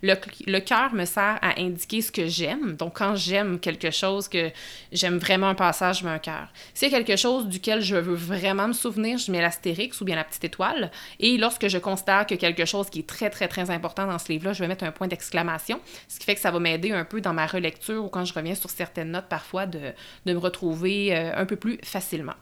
[0.03, 2.75] Le, cœur me sert à indiquer ce que j'aime.
[2.75, 4.51] Donc, quand j'aime quelque chose, que
[4.93, 6.49] j'aime vraiment un passage, un cœur.
[6.75, 10.25] C'est quelque chose duquel je veux vraiment me souvenir, je mets l'astérix ou bien la
[10.25, 10.91] petite étoile.
[11.21, 14.33] Et lorsque je constate que quelque chose qui est très, très, très important dans ce
[14.33, 17.05] livre-là, je vais mettre un point d'exclamation, ce qui fait que ça va m'aider un
[17.05, 19.93] peu dans ma relecture ou quand je reviens sur certaines notes parfois de,
[20.27, 22.35] me retrouver euh, un peu plus facilement.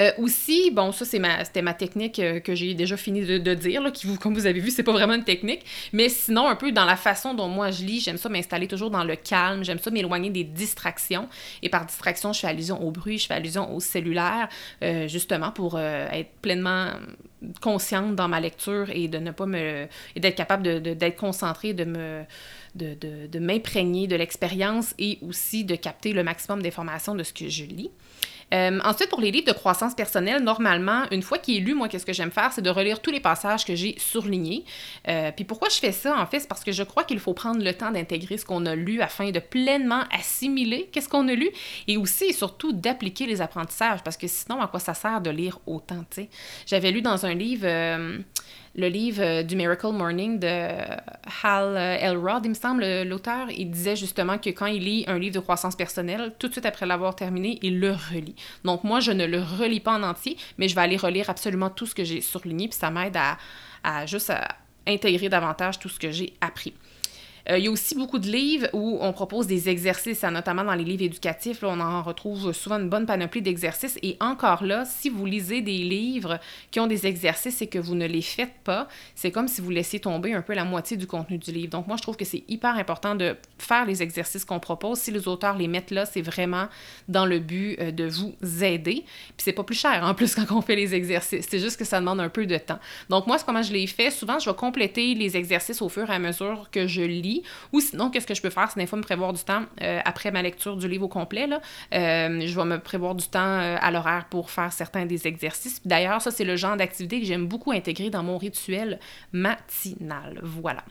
[0.00, 3.90] Euh, aussi, bon, ça, c'était ma technique euh, que j'ai déjà fini de, dire, là,
[3.90, 5.64] qui, comme vous avez vu, c'est pas vraiment une technique.
[5.92, 8.90] Mais sinon, un peu dans la façon dont moi je lis, j'aime ça m'installer toujours
[8.90, 11.28] dans le calme, j'aime ça m'éloigner des distractions.
[11.62, 14.48] Et par distraction, je fais allusion au bruit, je fais allusion au cellulaire,
[14.82, 16.92] euh, justement pour être pleinement
[17.60, 19.86] consciente dans ma lecture et de ne pas me.
[20.14, 22.22] et d'être capable d'être de, concentrée, de me
[22.74, 27.48] de, de m'imprégner de l'expérience et aussi de capter le maximum d'informations de ce que
[27.48, 27.90] je lis.
[28.52, 31.88] Euh, ensuite, pour les livres de croissance personnelle, normalement, une fois qu'il est lu, moi,
[31.88, 34.64] qu'est-ce que j'aime faire, c'est de relire tous les passages que j'ai surlignés.
[35.08, 37.34] Euh, puis pourquoi je fais ça, en fait, c'est parce que je crois qu'il faut
[37.34, 41.34] prendre le temps d'intégrer ce qu'on a lu afin de pleinement assimiler qu'est-ce qu'on a
[41.34, 41.50] lu
[41.86, 45.30] et aussi et surtout d'appliquer les apprentissages parce que sinon, à quoi ça sert de
[45.30, 46.28] lire autant, tu sais?
[46.66, 47.66] J'avais lu dans un livre...
[47.66, 48.18] Euh,
[48.74, 53.70] le livre euh, du Miracle Morning de Hal euh, Elrod, il me semble, l'auteur, il
[53.70, 56.86] disait justement que quand il lit un livre de croissance personnelle, tout de suite après
[56.86, 58.36] l'avoir terminé, il le relit.
[58.64, 61.70] Donc moi, je ne le relis pas en entier, mais je vais aller relire absolument
[61.70, 63.38] tout ce que j'ai surligné, puis ça m'aide à,
[63.82, 64.32] à juste
[64.86, 66.74] intégrer davantage tout ce que j'ai appris.
[67.48, 70.64] Euh, il y a aussi beaucoup de livres où on propose des exercices, hein, notamment
[70.64, 71.62] dans les livres éducatifs.
[71.62, 73.98] on en retrouve souvent une bonne panoplie d'exercices.
[74.02, 76.38] Et encore là, si vous lisez des livres
[76.70, 79.70] qui ont des exercices et que vous ne les faites pas, c'est comme si vous
[79.70, 81.70] laissiez tomber un peu la moitié du contenu du livre.
[81.70, 84.98] Donc moi, je trouve que c'est hyper important de faire les exercices qu'on propose.
[84.98, 86.68] Si les auteurs les mettent là, c'est vraiment
[87.08, 89.04] dans le but euh, de vous aider.
[89.04, 91.46] Puis c'est pas plus cher en plus quand on fait les exercices.
[91.48, 92.78] C'est juste que ça demande un peu de temps.
[93.08, 96.14] Donc moi, comment je l'ai fait, souvent, je vais compléter les exercices au fur et
[96.14, 97.39] à mesure que je lis
[97.72, 98.70] ou sinon, qu'est-ce que je peux faire?
[98.70, 101.48] C'est des fois me prévoir du temps euh, après ma lecture du livre au complet.
[101.94, 105.80] Euh, je vais me prévoir du temps euh, à l'horaire pour faire certains des exercices.
[105.84, 108.98] D'ailleurs, ça, c'est le genre d'activité que j'aime beaucoup intégrer dans mon rituel
[109.32, 110.40] matinal.
[110.42, 110.84] Voilà.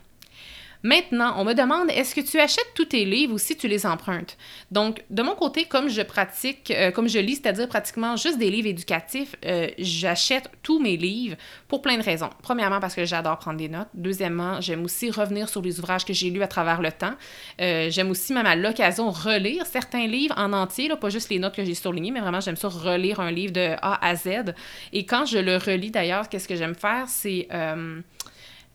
[0.82, 3.86] Maintenant, on me demande est-ce que tu achètes tous tes livres ou si tu les
[3.86, 4.38] empruntes?
[4.72, 8.50] Donc, de mon côté, comme je pratique, euh, comme je lis, c'est-à-dire pratiquement juste des
[8.50, 11.36] livres éducatifs, euh, j'achète tous mes livres
[11.68, 12.30] pour plein de raisons.
[12.42, 13.90] Premièrement, parce que j'adore prendre des notes.
[13.94, 17.16] Deuxièmement, j'aime aussi revenir sur les ouvrages que j'ai lus à travers le temps.
[17.60, 21.56] Euh, j'aime aussi même à l'occasion relire certains livres en entier, pas juste les notes
[21.56, 24.54] que j'ai surlignées, mais vraiment j'aime ça relire un livre de A à Z.
[24.94, 27.48] Et quand je le relis d'ailleurs, qu'est-ce que j'aime faire, c'est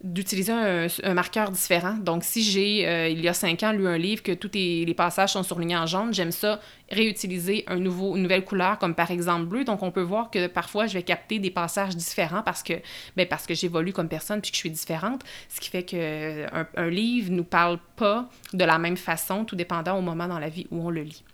[0.04, 1.94] d'utiliser un, marqueur différent.
[1.94, 4.94] Donc, si j'ai, euh, il y a cinq ans, lu un livre que tous les,
[4.94, 9.10] passages sont surlignés en jaune, j'aime ça réutiliser un nouveau, une nouvelle couleur, comme par
[9.10, 9.64] exemple bleu.
[9.64, 12.74] Donc, on peut voir que parfois, je vais capter des passages différents parce que,
[13.16, 15.22] ben, parce que j'évolue comme personne puis que je suis différente.
[15.48, 19.56] Ce qui fait qu'un un livre ne nous parle pas de la même façon, tout
[19.56, 21.24] dépendant au moment dans la vie où on le lit.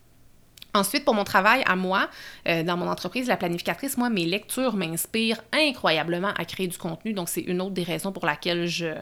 [0.73, 2.09] Ensuite, pour mon travail à moi,
[2.47, 7.13] euh, dans mon entreprise, la planificatrice, moi, mes lectures m'inspirent incroyablement à créer du contenu.
[7.13, 8.95] Donc, c'est une autre des raisons pour laquelle je,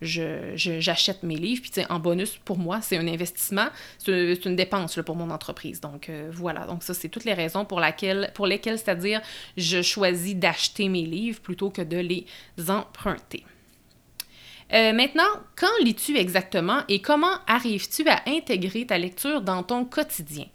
[0.00, 1.62] j'achète mes livres.
[1.62, 3.66] Puis, en bonus, pour moi, c'est un investissement,
[3.98, 5.80] c'est une dépense pour mon entreprise.
[5.80, 6.66] Donc, euh, voilà.
[6.66, 8.30] Donc, ça, c'est toutes les raisons pour, lesquelles,
[8.78, 9.20] c'est-à-dire,
[9.58, 12.26] je choisis d'acheter mes livres plutôt que de les
[12.68, 13.44] emprunter.
[14.72, 20.46] Euh, maintenant, quand lis-tu exactement et comment arrives-tu à intégrer ta lecture dans ton quotidien?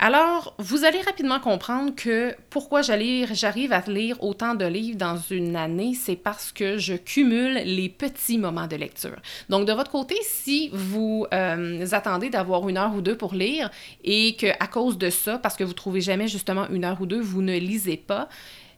[0.00, 5.56] Alors, vous allez rapidement comprendre que pourquoi j'arrive à lire autant de livres dans une
[5.56, 9.16] année, c'est parce que je cumule les petits moments de lecture.
[9.48, 13.72] Donc, de votre côté, si vous euh, attendez d'avoir une heure ou deux pour lire
[14.04, 17.06] et que à cause de ça, parce que vous trouvez jamais justement une heure ou
[17.06, 18.28] deux, vous ne lisez pas,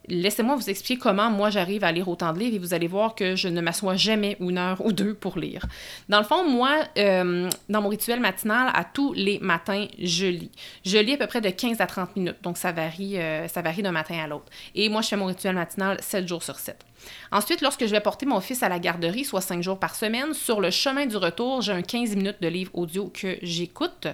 [0.09, 3.15] Laissez-moi vous expliquer comment moi j'arrive à lire autant de livres et vous allez voir
[3.15, 5.67] que je ne m'assois jamais une heure ou deux pour lire.
[6.09, 10.51] Dans le fond, moi, euh, dans mon rituel matinal, à tous les matins, je lis.
[10.85, 13.63] Je lis à peu près de 15 à 30 minutes, donc ça varie, euh, ça
[13.63, 14.47] varie d'un matin à l'autre.
[14.75, 16.85] Et moi, je fais mon rituel matinal 7 jours sur 7.
[17.33, 20.35] Ensuite, lorsque je vais porter mon fils à la garderie, soit 5 jours par semaine,
[20.35, 24.07] sur le chemin du retour, j'ai un 15 minutes de livre audio que j'écoute.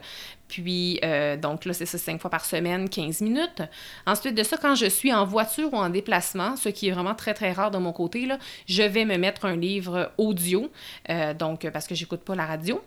[0.49, 3.63] Puis, euh, donc là, c'est ça, 5 fois par semaine, 15 minutes.
[4.07, 7.15] Ensuite de ça, quand je suis en voiture ou en déplacement, ce qui est vraiment
[7.15, 10.71] très, très rare de mon côté, là, je vais me mettre un livre audio,
[11.11, 12.83] euh, donc parce que j'écoute pas la radio.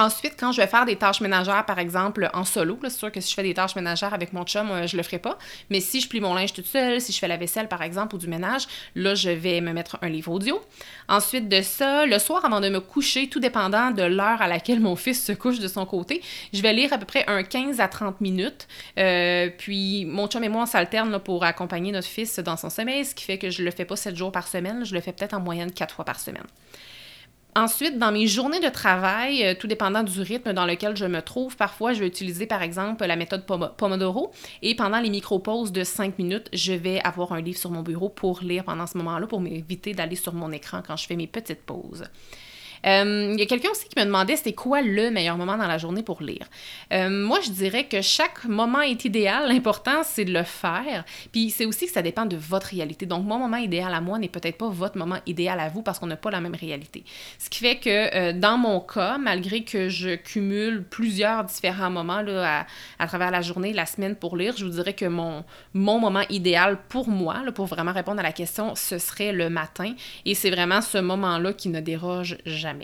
[0.00, 3.20] Ensuite, quand je vais faire des tâches ménagères, par exemple, en solo, c'est sûr que
[3.20, 5.36] si je fais des tâches ménagères avec mon chum, euh, je le ferai pas.
[5.70, 8.14] Mais si je plie mon linge toute seule, si je fais la vaisselle, par exemple,
[8.14, 10.62] ou du ménage, là, je vais me mettre un livre audio.
[11.08, 14.78] Ensuite de ça, le soir, avant de me coucher, tout dépendant de l'heure à laquelle
[14.78, 17.80] mon fils se couche de son côté, je vais lire à peu près un 15
[17.80, 18.68] à 30 minutes.
[19.00, 23.04] Euh, puis, mon chum et moi, on s'alterne pour accompagner notre fils dans son sommeil,
[23.04, 25.10] ce qui fait que je le fais pas 7 jours par semaine, je le fais
[25.10, 26.46] peut-être en moyenne 4 fois par semaine.
[27.58, 31.20] Ensuite, dans mes journées de travail, euh, tout dépendant du rythme dans lequel je me
[31.20, 33.44] trouve, parfois je vais utiliser par exemple la méthode
[33.76, 34.30] Pomodoro
[34.62, 38.10] et pendant les micro-pauses de 5 minutes, je vais avoir un livre sur mon bureau
[38.10, 41.26] pour lire pendant ce moment-là pour m'éviter d'aller sur mon écran quand je fais mes
[41.26, 42.04] petites pauses.
[42.88, 45.66] Euh, il y a quelqu'un aussi qui me demandait c'était quoi le meilleur moment dans
[45.66, 46.46] la journée pour lire?
[46.92, 49.48] Euh, moi, je dirais que chaque moment est idéal.
[49.48, 51.04] L'important, c'est de le faire.
[51.32, 53.04] Puis c'est aussi que ça dépend de votre réalité.
[53.04, 55.98] Donc, mon moment idéal à moi n'est peut-être pas votre moment idéal à vous parce
[55.98, 57.04] qu'on n'a pas la même réalité.
[57.38, 62.22] Ce qui fait que euh, dans mon cas, malgré que je cumule plusieurs différents moments
[62.22, 62.66] là,
[62.98, 66.22] à, travers la journée, la semaine pour lire, je vous dirais que mon, mon moment
[66.30, 69.94] idéal pour moi, pour vraiment répondre à la question, ce serait le matin.
[70.24, 72.77] Et c'est vraiment ce moment-là qui ne déroge jamais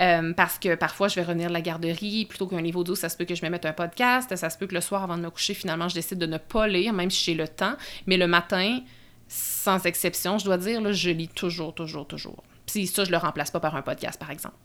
[0.00, 3.08] euh, parce que parfois, je vais revenir de la garderie, plutôt qu'un livre audio, ça
[3.08, 5.16] se peut que je me mette un podcast, ça se peut que le soir, avant
[5.16, 7.76] de me coucher, finalement, je décide de ne pas lire, même si j'ai le temps.
[8.06, 8.80] Mais le matin,
[9.28, 12.42] sans exception, je dois dire, je lis toujours, toujours, toujours.
[12.66, 14.56] Puis ça, je le remplace pas par un podcast, par exemple.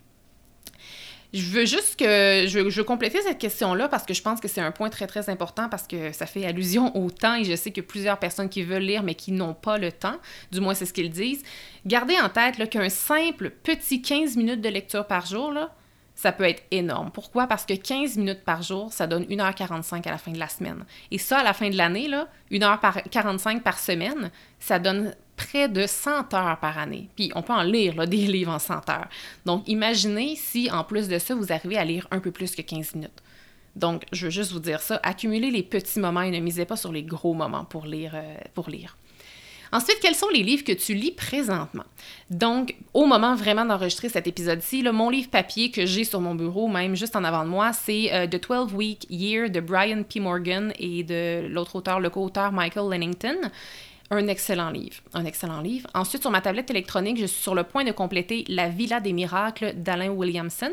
[1.32, 2.46] Je veux juste que.
[2.48, 5.30] Je veux, compléter cette question-là parce que je pense que c'est un point très, très
[5.30, 8.64] important parce que ça fait allusion au temps et je sais que plusieurs personnes qui
[8.64, 10.18] veulent lire mais qui n'ont pas le temps,
[10.52, 11.44] du moins c'est ce qu'ils disent.
[11.86, 15.72] Gardez en tête qu'un simple petit 15 minutes de lecture par jour, là,
[16.20, 17.12] ça peut être énorme.
[17.12, 17.48] Pourquoi?
[17.48, 20.84] Parce que 15 minutes par jour, ça donne 1h45 à la fin de la semaine.
[21.12, 22.10] Et ça, à la fin de l'année,
[22.52, 24.30] 1h45 par semaine,
[24.60, 27.08] ça donne près de 100 heures par année.
[27.16, 29.08] Puis on peut en lire des livres en 100 heures.
[29.46, 32.64] Donc imaginez si en plus de ça, vous arrivez à lire un peu plus que
[32.64, 33.24] 15 minutes.
[33.78, 36.76] Donc je veux juste vous dire ça, accumulez les petits moments et ne misez pas
[36.76, 38.12] sur les gros moments pour lire.
[38.16, 38.98] Euh, pour lire.
[39.72, 41.84] Ensuite, quels sont les livres que tu lis présentement?
[42.30, 46.68] Donc, au moment vraiment d'enregistrer cet épisode-ci, mon livre papier que j'ai sur mon bureau,
[46.68, 50.20] même juste en avant de moi, c'est euh, The 12 Week Year de Brian P.
[50.20, 53.38] Morgan et de l'autre auteur, le co-auteur Michael Lennington
[54.12, 54.96] un excellent livre.
[55.14, 55.88] Un excellent livre.
[55.94, 59.14] Ensuite, sur ma tablette électronique, je suis sur le point de compléter La Villa des
[59.14, 60.72] miracles d'Alain Williamson.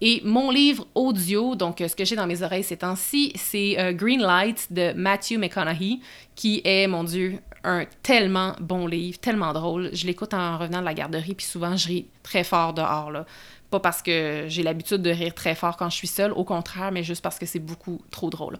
[0.00, 3.92] Et mon livre audio, donc ce que j'ai dans mes oreilles ces temps-ci, c'est euh,
[3.92, 6.00] Green Light de Matthew McConaughey,
[6.34, 9.90] qui est, mon Dieu, un tellement bon livre, tellement drôle.
[9.92, 13.10] Je l'écoute en revenant de la garderie, puis souvent je ris très fort dehors.
[13.10, 13.26] Là.
[13.70, 16.92] Pas parce que j'ai l'habitude de rire très fort quand je suis seule, au contraire,
[16.92, 18.56] mais juste parce que c'est beaucoup trop drôle.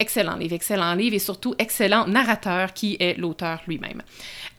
[0.00, 4.02] Excellent livre, excellent livre et surtout excellent narrateur qui est l'auteur lui-même.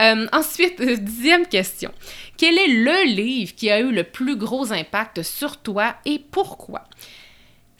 [0.01, 1.91] Euh, ensuite, dixième question.
[2.37, 6.83] Quel est le livre qui a eu le plus gros impact sur toi et pourquoi?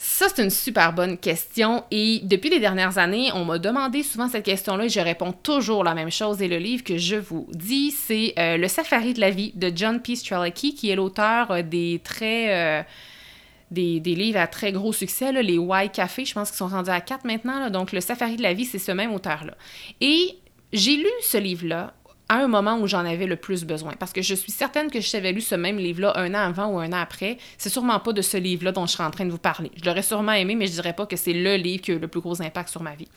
[0.04, 4.28] Ça, c'est une super bonne question et depuis les dernières années, on m'a demandé souvent
[4.28, 6.42] cette question-là et je réponds toujours la même chose.
[6.42, 9.72] Et le livre que je vous dis, c'est euh, Le Safari de la vie de
[9.76, 10.16] John P.
[10.16, 12.84] Strelicky, qui est l'auteur euh, des très
[13.70, 17.00] des, livres à très gros succès, les Y Café, je pense qu'ils sont rendus à
[17.00, 17.70] quatre maintenant.
[17.70, 19.54] donc, Le Safari de la vie, c'est ce même auteur-là.
[20.02, 20.36] Et
[20.74, 21.94] j'ai lu ce livre-là
[22.32, 23.92] à un moment où j'en avais le plus besoin.
[24.00, 26.68] Parce que je suis certaine que je t'avais lu ce même livre-là un an avant
[26.68, 27.38] ou un an après.
[27.58, 29.70] C'est sûrement pas de ce livre-là dont je suis en train de vous parler.
[29.76, 32.00] Je l'aurais sûrement aimé, mais je dirais pas que c'est le livre qui a eu
[32.00, 33.10] le plus gros impact sur ma vie.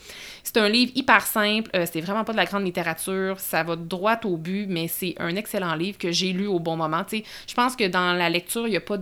[0.42, 3.76] C'est un livre hyper simple, euh, c'est vraiment pas de la grande littérature, ça va
[3.76, 7.04] droit au but, mais c'est un excellent livre que j'ai lu au bon moment.
[7.08, 8.96] je pense que dans la lecture, il n'y a pas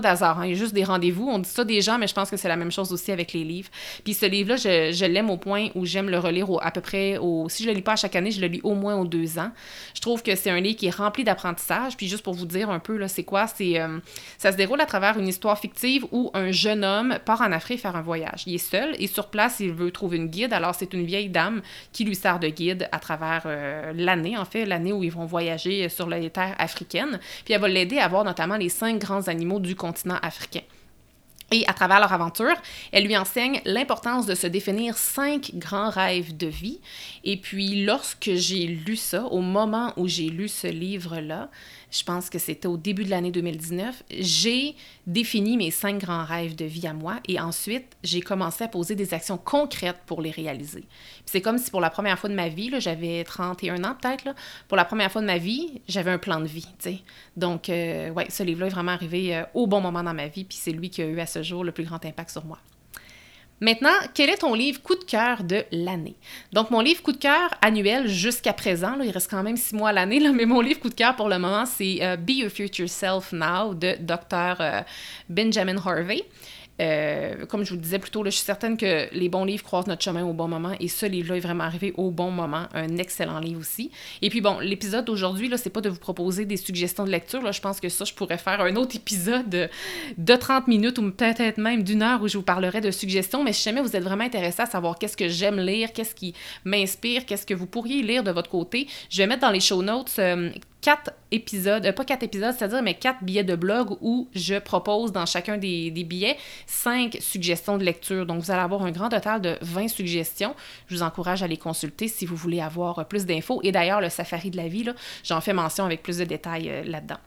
[0.00, 0.46] d'hasard, hein.
[0.46, 1.28] il y a juste des rendez-vous.
[1.28, 3.32] On dit ça des gens, mais je pense que c'est la même chose aussi avec
[3.32, 3.70] les livres.
[4.04, 7.48] Puis ce livre-là, je, l'aime au point où j'aime le relire à peu près, au,
[7.48, 9.31] si je le lis pas à chaque année, je le lis au moins aux deux
[9.94, 11.96] Je trouve que c'est un livre qui est rempli d'apprentissage.
[11.96, 13.46] Puis juste pour vous dire un peu, c'est quoi?
[13.46, 13.98] C'est, euh,
[14.38, 17.80] ça se déroule à travers une histoire fictive où un jeune homme part en Afrique
[17.80, 18.44] faire un voyage.
[18.46, 20.52] Il est seul et sur place, il veut trouver une guide.
[20.52, 24.44] Alors, c'est une vieille dame qui lui sert de guide à travers euh, l'année, en
[24.44, 27.18] fait, l'année où ils vont voyager sur les terres africaines.
[27.44, 30.62] Puis elle va l'aider à voir notamment les cinq grands animaux du continent africain.
[31.52, 32.54] Et à travers leur aventure,
[32.92, 36.80] elle lui enseigne l'importance de se définir cinq grands rêves de vie.
[37.24, 41.50] Et puis, lorsque j'ai lu ça, au moment où j'ai lu ce livre-là,
[41.92, 44.74] je pense que c'était au début de l'année 2019, j'ai
[45.06, 48.94] défini mes cinq grands rêves de vie à moi et ensuite, j'ai commencé à poser
[48.94, 50.84] des actions concrètes pour les réaliser.
[51.26, 54.34] C'est comme si pour la première fois de ma vie, j'avais 31 ans peut-être,
[54.68, 56.66] pour la première fois de ma vie, j'avais un plan de vie.
[57.36, 60.44] Donc, euh, ouais, ce livre-là est vraiment arrivé euh, au bon moment dans ma vie,
[60.44, 62.58] puis c'est lui qui a eu à ce jour le plus grand impact sur moi.
[63.62, 66.16] Maintenant, quel est ton livre coup de cœur de l'année?
[66.52, 69.90] Donc, mon livre coup de cœur annuel jusqu'à présent, il reste quand même six mois
[69.90, 72.50] à l'année, mais mon livre coup de cœur pour le moment, c'est euh, Be Your
[72.50, 74.56] Future Self Now de Dr.
[74.58, 74.80] Euh,
[75.28, 76.24] Benjamin Harvey.
[76.80, 79.62] Euh, comme je vous le disais plus tôt, je suis certaine que les bons livres
[79.62, 82.66] croisent notre chemin au bon moment et ce livre-là est vraiment arrivé au bon moment.
[82.74, 83.90] Un excellent livre aussi.
[84.22, 87.42] Et puis bon, l'épisode d'aujourd'hui, là, c'est pas de vous proposer des suggestions de lecture.
[87.42, 87.52] Là.
[87.52, 89.48] Je pense que ça, je pourrais faire un autre épisode
[90.18, 93.44] de 30 minutes ou peut-être même d'une heure où je vous parlerai de suggestions.
[93.44, 96.34] Mais si jamais vous êtes vraiment intéressé à savoir qu'est-ce que j'aime lire, qu'est-ce qui
[96.64, 99.82] m'inspire, qu'est-ce que vous pourriez lire de votre côté, je vais mettre dans les show
[99.82, 100.50] notes euh,
[100.82, 105.12] quatre épisodes, euh, pas quatre épisodes, c'est-à-dire, mais quatre billets de blog où je propose
[105.12, 108.26] dans chacun des, billets cinq suggestions de lecture.
[108.26, 110.54] Donc, vous allez avoir un grand total de 20 suggestions.
[110.88, 113.60] Je vous encourage à les consulter si vous voulez avoir plus d'infos.
[113.62, 114.84] Et d'ailleurs, le Safari de la vie,
[115.24, 117.18] j'en fais mention avec plus de détails euh, là-dedans.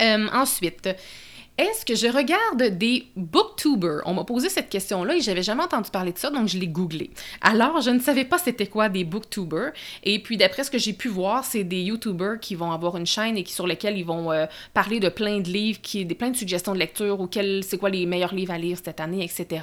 [0.00, 0.88] Euh, ensuite,
[1.60, 4.00] est-ce que je regarde des booktubers?
[4.06, 6.68] On m'a posé cette question-là et j'avais jamais entendu parler de ça, donc je l'ai
[6.68, 7.10] googlé.
[7.42, 9.72] Alors, je ne savais pas c'était quoi des booktubers.
[10.02, 13.06] Et puis, d'après ce que j'ai pu voir, c'est des youtubers qui vont avoir une
[13.06, 16.14] chaîne et qui, sur lesquels ils vont euh, parler de plein de livres, qui, des,
[16.14, 19.22] plein de suggestions de lecture ou c'est quoi les meilleurs livres à lire cette année,
[19.22, 19.62] etc.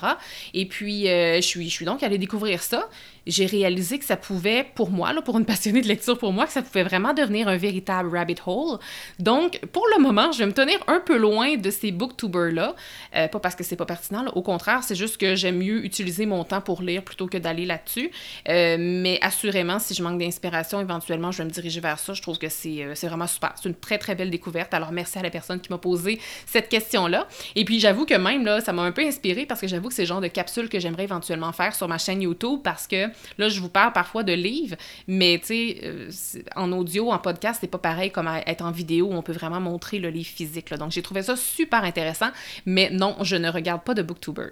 [0.54, 2.88] Et puis, euh, je, suis, je suis donc allée découvrir ça
[3.28, 6.46] j'ai réalisé que ça pouvait, pour moi, là, pour une passionnée de lecture pour moi,
[6.46, 8.80] que ça pouvait vraiment devenir un véritable rabbit hole.
[9.20, 12.76] Donc, pour le moment, je vais me tenir un peu loin de ces booktubers-là.
[13.16, 16.26] Euh, pas parce que c'est pas pertinent, au contraire, c'est juste que j'aime mieux utiliser
[16.26, 18.12] mon temps pour lire plutôt que d'aller là-dessus.
[18.50, 22.14] Euh, mais assurément, si je manque d'inspiration, éventuellement, je vais me diriger vers ça.
[22.14, 23.54] Je trouve que c'est euh, vraiment super.
[23.56, 24.74] C'est une très, très belle découverte.
[24.74, 27.28] Alors, merci à la personne qui m'a posé cette question-là.
[27.56, 29.94] Et puis, j'avoue que même, là, ça m'a un peu inspiré parce que j'avoue que
[29.94, 33.08] c'est le genre de capsule que j'aimerais éventuellement faire sur ma chaîne YouTube parce que
[33.38, 34.76] Là, je vous parle parfois de livres,
[35.08, 36.10] mais tu sais, euh,
[36.56, 39.60] en audio, en podcast, c'est pas pareil comme être en vidéo où on peut vraiment
[39.60, 40.74] montrer le livre physique.
[40.74, 42.30] Donc, j'ai trouvé ça super intéressant,
[42.66, 44.50] mais non, je ne regarde pas de Booktuber.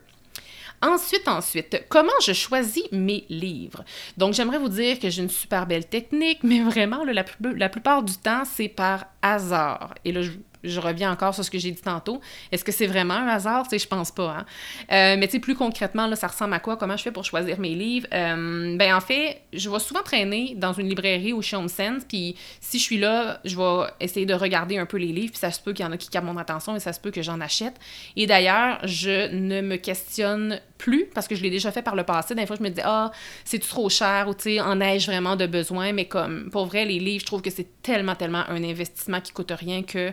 [0.82, 3.84] Ensuite, ensuite, comment je choisis mes livres?
[4.18, 8.16] Donc, j'aimerais vous dire que j'ai une super belle technique, mais vraiment, la, plupart du
[8.18, 9.96] temps, c'est par hasard.
[10.04, 10.32] Et là, je,
[10.66, 12.22] je reviens encore sur ce que j'ai dit tantôt.
[12.52, 13.68] Est-ce que c'est vraiment un hasard?
[13.68, 14.38] Tu je pense pas.
[14.40, 14.46] Hein?
[14.92, 16.78] Euh, mais tu plus concrètement, là, ça ressemble à quoi?
[16.78, 18.08] Comment je fais pour choisir mes livres?
[18.14, 22.80] Euh, ben, en fait, je vais souvent traîner dans une librairie chez HomeSense, puis si
[22.80, 25.60] je suis là, je vais essayer de regarder un peu les livres, puis ça se
[25.60, 27.42] peut qu'il y en a qui captent mon attention et ça se peut que j'en
[27.42, 27.76] achète.
[28.16, 32.04] Et d'ailleurs, je ne me questionne plus parce que je l'ai déjà fait par le
[32.04, 32.36] passé.
[32.36, 33.12] Des fois, je me dis, ah,
[33.44, 35.94] c'est trop cher ou tu en ai-je vraiment de besoin?
[35.94, 39.32] Mais comme, pour vrai, les livres, je trouve que c'est tellement, tellement un investissement qui
[39.32, 40.12] coûte rien que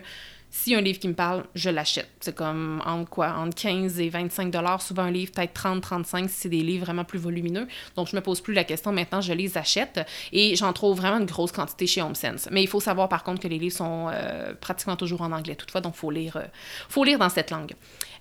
[0.55, 2.11] si un livre qui me parle, je l'achète.
[2.19, 3.33] C'est comme entre quoi?
[3.39, 6.85] Entre 15 et 25 dollars, souvent un livre, peut-être 30, 35 si c'est des livres
[6.85, 7.67] vraiment plus volumineux.
[7.95, 8.91] Donc, je me pose plus la question.
[8.91, 12.49] Maintenant, je les achète et j'en trouve vraiment une grosse quantité chez HomeSense.
[12.51, 15.55] Mais il faut savoir par contre que les livres sont euh, pratiquement toujours en anglais
[15.55, 16.45] toutefois, donc faut lire, euh,
[16.87, 17.73] faut lire dans cette langue.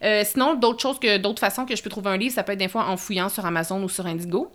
[0.02, 2.52] Euh, sinon, d'autres choses que, d'autres façons que je peux trouver un livre, ça peut
[2.52, 4.50] être des fois en fouillant sur Amazon ou sur Indigo.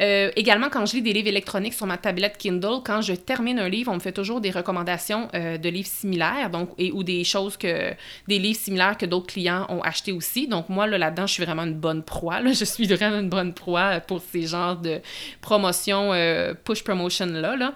[0.00, 3.58] Euh, également, quand je lis des livres électroniques sur ma tablette Kindle, quand je termine
[3.58, 7.02] un livre, on me fait toujours des recommandations euh, de livres similaires, donc et ou
[7.02, 7.92] des choses que
[8.28, 10.46] des livres similaires que d'autres clients ont achetés aussi.
[10.46, 12.40] Donc moi là là-dedans, je suis vraiment une bonne proie.
[12.40, 12.52] Là.
[12.58, 15.00] Je suis vraiment une bonne proie pour ces genres de
[15.40, 17.56] promotions euh, push promotion là.
[17.56, 17.74] là.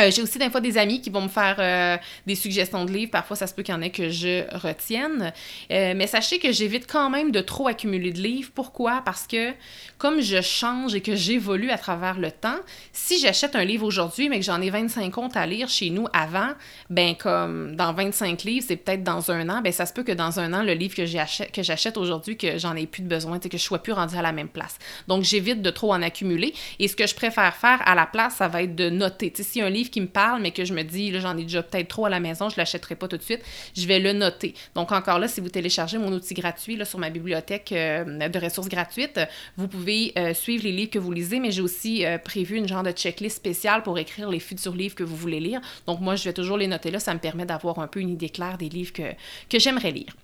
[0.00, 2.92] Euh, j'ai aussi des fois des amis qui vont me faire euh, des suggestions de
[2.92, 3.10] livres.
[3.10, 5.32] Parfois, ça se peut qu'il y en ait que je retienne.
[5.70, 8.50] Euh, mais sachez que j'évite quand même de trop accumuler de livres.
[8.54, 9.02] Pourquoi?
[9.04, 9.52] Parce que
[9.98, 12.58] comme je change et que j'évolue à travers le temps,
[12.92, 16.06] si j'achète un livre aujourd'hui, mais que j'en ai 25 comptes à lire chez nous
[16.12, 16.50] avant,
[16.90, 20.12] ben comme dans 25 livres, c'est peut-être dans un an, ben ça se peut que
[20.12, 23.56] dans un an, le livre que j'achète aujourd'hui, que j'en ai plus de besoin, que
[23.56, 24.78] je sois plus rendu à la même place.
[25.08, 26.54] Donc, j'évite de trop en accumuler.
[26.78, 29.32] Et ce que je préfère faire à la place, ça va être de noter.
[29.36, 31.62] si un livre qui me parle, mais que je me dis, là, j'en ai déjà
[31.62, 33.40] peut-être trop à la maison, je l'achèterai pas tout de suite,
[33.76, 34.54] je vais le noter.
[34.74, 38.68] Donc, encore là, si vous téléchargez mon outil gratuit sur ma bibliothèque euh, de ressources
[38.68, 39.20] gratuites,
[39.56, 42.68] vous pouvez euh, suivre les livres que vous lisez, mais j'ai aussi euh, prévu une
[42.68, 45.60] genre de checklist spéciale pour écrire les futurs livres que vous voulez lire.
[45.86, 48.10] Donc, moi, je vais toujours les noter là, ça me permet d'avoir un peu une
[48.10, 49.12] idée claire des livres que,
[49.50, 50.14] que j'aimerais lire.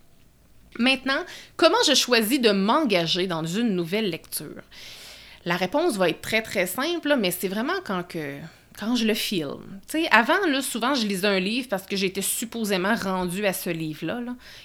[0.79, 1.25] Maintenant,
[1.57, 4.63] comment je choisis de m'engager dans une nouvelle lecture?
[5.45, 8.39] La réponse va être très très simple, mais c'est vraiment quand que
[8.79, 9.81] quand je le filme.
[9.89, 13.53] Tu sais, avant, là, souvent, je lisais un livre parce que j'étais supposément rendue à
[13.53, 14.20] ce livre-là.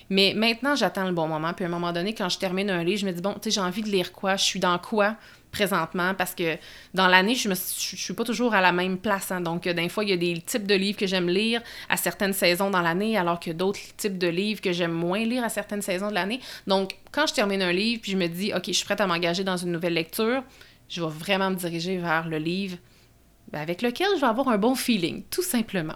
[0.10, 1.54] Mais maintenant, j'attends le bon moment.
[1.54, 3.40] Puis à un moment donné, quand je termine un livre, je me dis, bon, tu
[3.44, 4.36] sais, j'ai envie de lire quoi?
[4.36, 5.16] Je suis dans quoi
[5.52, 6.14] présentement?
[6.14, 6.58] Parce que
[6.94, 9.32] dans l'année, je ne suis pas toujours à la même place.
[9.32, 9.42] Hein.
[9.42, 12.34] Donc, des fois, il y a des types de livres que j'aime lire à certaines
[12.34, 15.82] saisons dans l'année, alors que d'autres types de livres que j'aime moins lire à certaines
[15.82, 16.40] saisons de l'année.
[16.66, 19.08] Donc, quand je termine un livre, puis je me dis, OK, je suis prête à
[19.08, 20.44] m'engager dans une nouvelle lecture,
[20.90, 22.78] je vais vraiment me diriger vers le livre
[23.54, 25.96] avec lequel je vais avoir un bon feeling, tout simplement.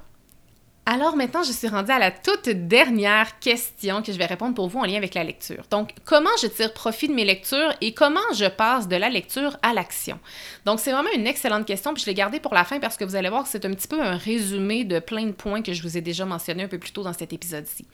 [0.88, 4.68] Alors maintenant, je suis rendue à la toute dernière question que je vais répondre pour
[4.68, 5.64] vous en lien avec la lecture.
[5.70, 9.58] Donc, comment je tire profit de mes lectures et comment je passe de la lecture
[9.62, 10.20] à l'action?
[10.66, 13.06] Donc, c'est vraiment une excellente question, puis je l'ai gardée pour la fin parce que
[13.06, 15.72] vous allez voir que c'est un petit peu un résumé de plein de points que
[15.72, 17.86] je vous ai déjà mentionnés un peu plus tôt dans cet épisode-ci.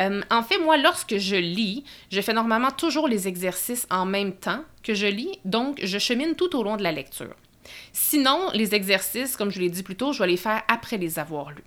[0.00, 4.32] Euh, en fait, moi, lorsque je lis, je fais normalement toujours les exercices en même
[4.32, 7.36] temps que je lis, donc je chemine tout au long de la lecture.
[7.92, 11.18] Sinon, les exercices, comme je l'ai dit plus tôt, je vais les faire après les
[11.18, 11.64] avoir lus.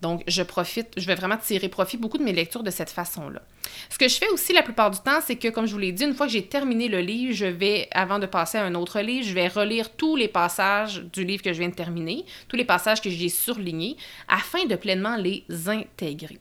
[0.00, 3.42] Donc, je profite, je vais vraiment tirer profit beaucoup de mes lectures de cette façon-là.
[3.90, 5.90] Ce que je fais aussi la plupart du temps, c'est que, comme je vous l'ai
[5.90, 8.76] dit, une fois que j'ai terminé le livre, je vais, avant de passer à un
[8.76, 12.24] autre livre, je vais relire tous les passages du livre que je viens de terminer,
[12.46, 13.96] tous les passages que j'ai surlignés,
[14.28, 16.38] afin de pleinement les intégrer.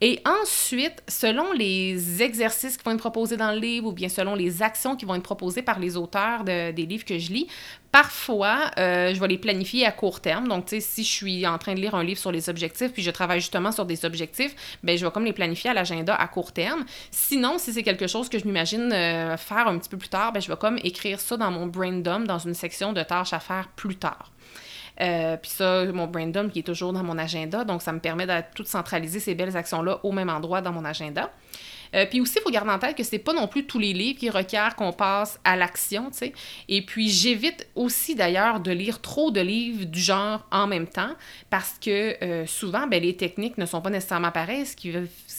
[0.00, 4.34] Et ensuite, selon les exercices qui vont être proposés dans le livre ou bien selon
[4.34, 7.46] les actions qui vont être proposées par les auteurs des livres que je lis,
[7.94, 10.48] parfois, euh, je vais les planifier à court terme.
[10.48, 12.92] Donc, tu sais, si je suis en train de lire un livre sur les objectifs,
[12.92, 16.14] puis je travaille justement sur des objectifs, ben je vais comme les planifier à l'agenda
[16.14, 16.84] à court terme.
[17.12, 20.32] Sinon, si c'est quelque chose que je m'imagine euh, faire un petit peu plus tard,
[20.32, 23.32] ben je vais comme écrire ça dans mon brain dump, dans une section de tâches
[23.32, 24.32] à faire plus tard.
[25.00, 27.98] Euh, puis ça, mon brain dump qui est toujours dans mon agenda, donc ça me
[27.98, 31.30] permet de tout centraliser ces belles actions-là au même endroit dans mon agenda.
[31.94, 33.92] Euh, puis aussi, il faut garder en tête que c'est pas non plus tous les
[33.92, 36.32] livres qui requièrent qu'on passe à l'action, tu sais.
[36.68, 41.12] Et puis, j'évite aussi d'ailleurs de lire trop de livres du genre en même temps
[41.50, 44.92] parce que euh, souvent, ben, les techniques ne sont pas nécessairement pareilles, ce qui,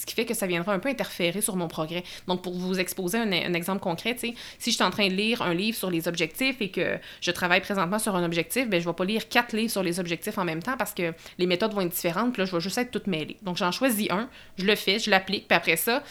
[0.06, 2.04] ce qui fait que ça viendra un peu interférer sur mon progrès.
[2.28, 5.54] Donc, pour vous exposer un, exemple concret, si je suis en train de lire un
[5.54, 8.94] livre sur les objectifs et que je travaille présentement sur un objectif, ben, je vais
[8.94, 11.82] pas lire quatre livres sur les objectifs en même temps parce que les méthodes vont
[11.82, 13.38] être différentes, puis là, je vais juste être toute mêlée.
[13.42, 16.04] Donc, j'en choisis un, je le fais, je l'applique, puis après ça,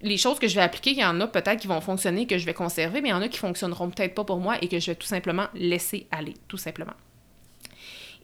[0.00, 2.38] les choses que je vais appliquer, il y en a peut-être qui vont fonctionner, que
[2.38, 4.68] je vais conserver, mais il y en a qui fonctionneront peut-être pas pour moi et
[4.68, 6.94] que je vais tout simplement laisser aller, tout simplement.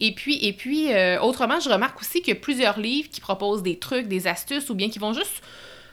[0.01, 3.21] Et puis, et puis euh, autrement, je remarque aussi qu'il y a plusieurs livres qui
[3.21, 5.43] proposent des trucs, des astuces, ou bien qui vont juste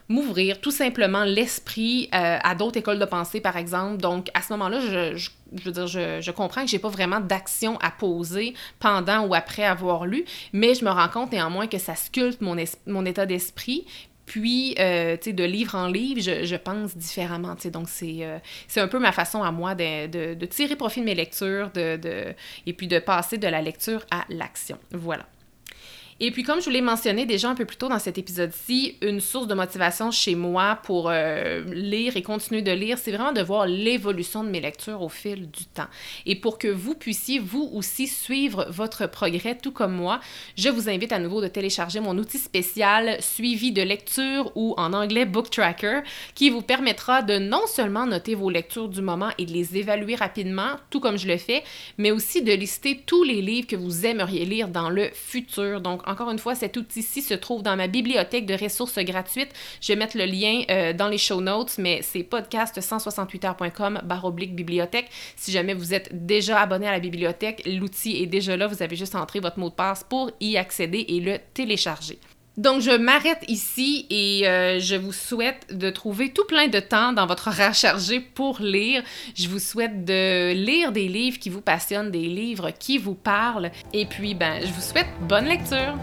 [0.08, 3.98] m'ouvrir tout simplement l'esprit euh, à d'autres écoles de pensée, par exemple.
[3.98, 5.30] Donc, à ce moment-là, je, je,
[5.64, 9.64] veux dire, je, je comprends que j'ai pas vraiment d'action à poser pendant ou après
[9.64, 13.86] avoir lu, mais je me rends compte néanmoins que ça sculpte mon, mon état d'esprit,
[14.26, 17.72] puis, euh, tu sais, de livre en livre, je, pense différemment, tu sais.
[17.72, 21.16] Donc, euh, c'est un peu ma façon à moi de, de, tirer profit de mes
[21.16, 22.34] lectures de, de,
[22.66, 24.78] et puis de passer de la lecture à l'action.
[24.92, 25.26] Voilà.
[26.22, 28.96] Et puis, comme je vous l'ai mentionné déjà un peu plus tôt dans cet épisode-ci,
[29.02, 33.34] une source de motivation chez moi pour euh, lire et continuer de lire, c'est vraiment
[33.34, 35.88] de voir l'évolution de mes lectures au fil du temps.
[36.26, 40.22] Et pour que vous puissiez, vous aussi, suivre votre progrès, tout comme moi,
[40.58, 44.94] je vous invite à nouveau de télécharger mon outil spécial suivi de lecture ou en
[44.94, 46.00] anglais Book Tracker,
[46.34, 50.16] qui vous permettra de non seulement noter vos lectures du moment et de les évaluer
[50.16, 51.66] rapidement, tout comme je le fais,
[51.98, 55.82] mais aussi de lister tous les livres que vous aimeriez lire dans le futur.
[55.82, 59.52] Donc, encore une fois, cet outil-ci se trouve dans ma bibliothèque de ressources gratuites.
[59.82, 65.10] Je vais mettre le lien euh, dans les show notes, mais c'est podcast168heures.com oblique bibliothèque.
[65.36, 68.68] Si jamais vous êtes déjà abonné à la bibliothèque, l'outil est déjà là.
[68.68, 72.20] Vous avez juste entré votre mot de passe pour y accéder et le télécharger.
[72.58, 77.12] Donc, je m'arrête ici et euh, je vous souhaite de trouver tout plein de temps
[77.12, 79.04] dans votre rechargé pour lire.
[79.36, 83.72] Je vous souhaite de lire des livres qui vous passionnent, des livres qui vous parlent.
[83.92, 85.96] Et puis, ben, je vous souhaite bonne lecture.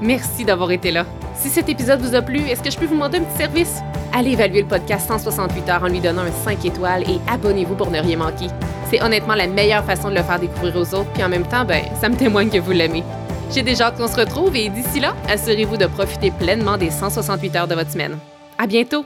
[0.00, 1.04] Merci d'avoir été là.
[1.34, 3.80] Si cet épisode vous a plu, est-ce que je peux vous demander un petit service?
[4.14, 7.90] Allez évaluer le podcast 168 heures en lui donnant un 5 étoiles et abonnez-vous pour
[7.90, 8.46] ne rien manquer.
[8.90, 11.66] C'est honnêtement la meilleure façon de le faire découvrir aux autres, puis en même temps,
[11.66, 13.04] ben, ça me témoigne que vous l'aimez.
[13.50, 17.56] J'ai déjà hâte qu'on se retrouve et d'ici là, assurez-vous de profiter pleinement des 168
[17.56, 18.18] heures de votre semaine.
[18.58, 19.04] À bientôt!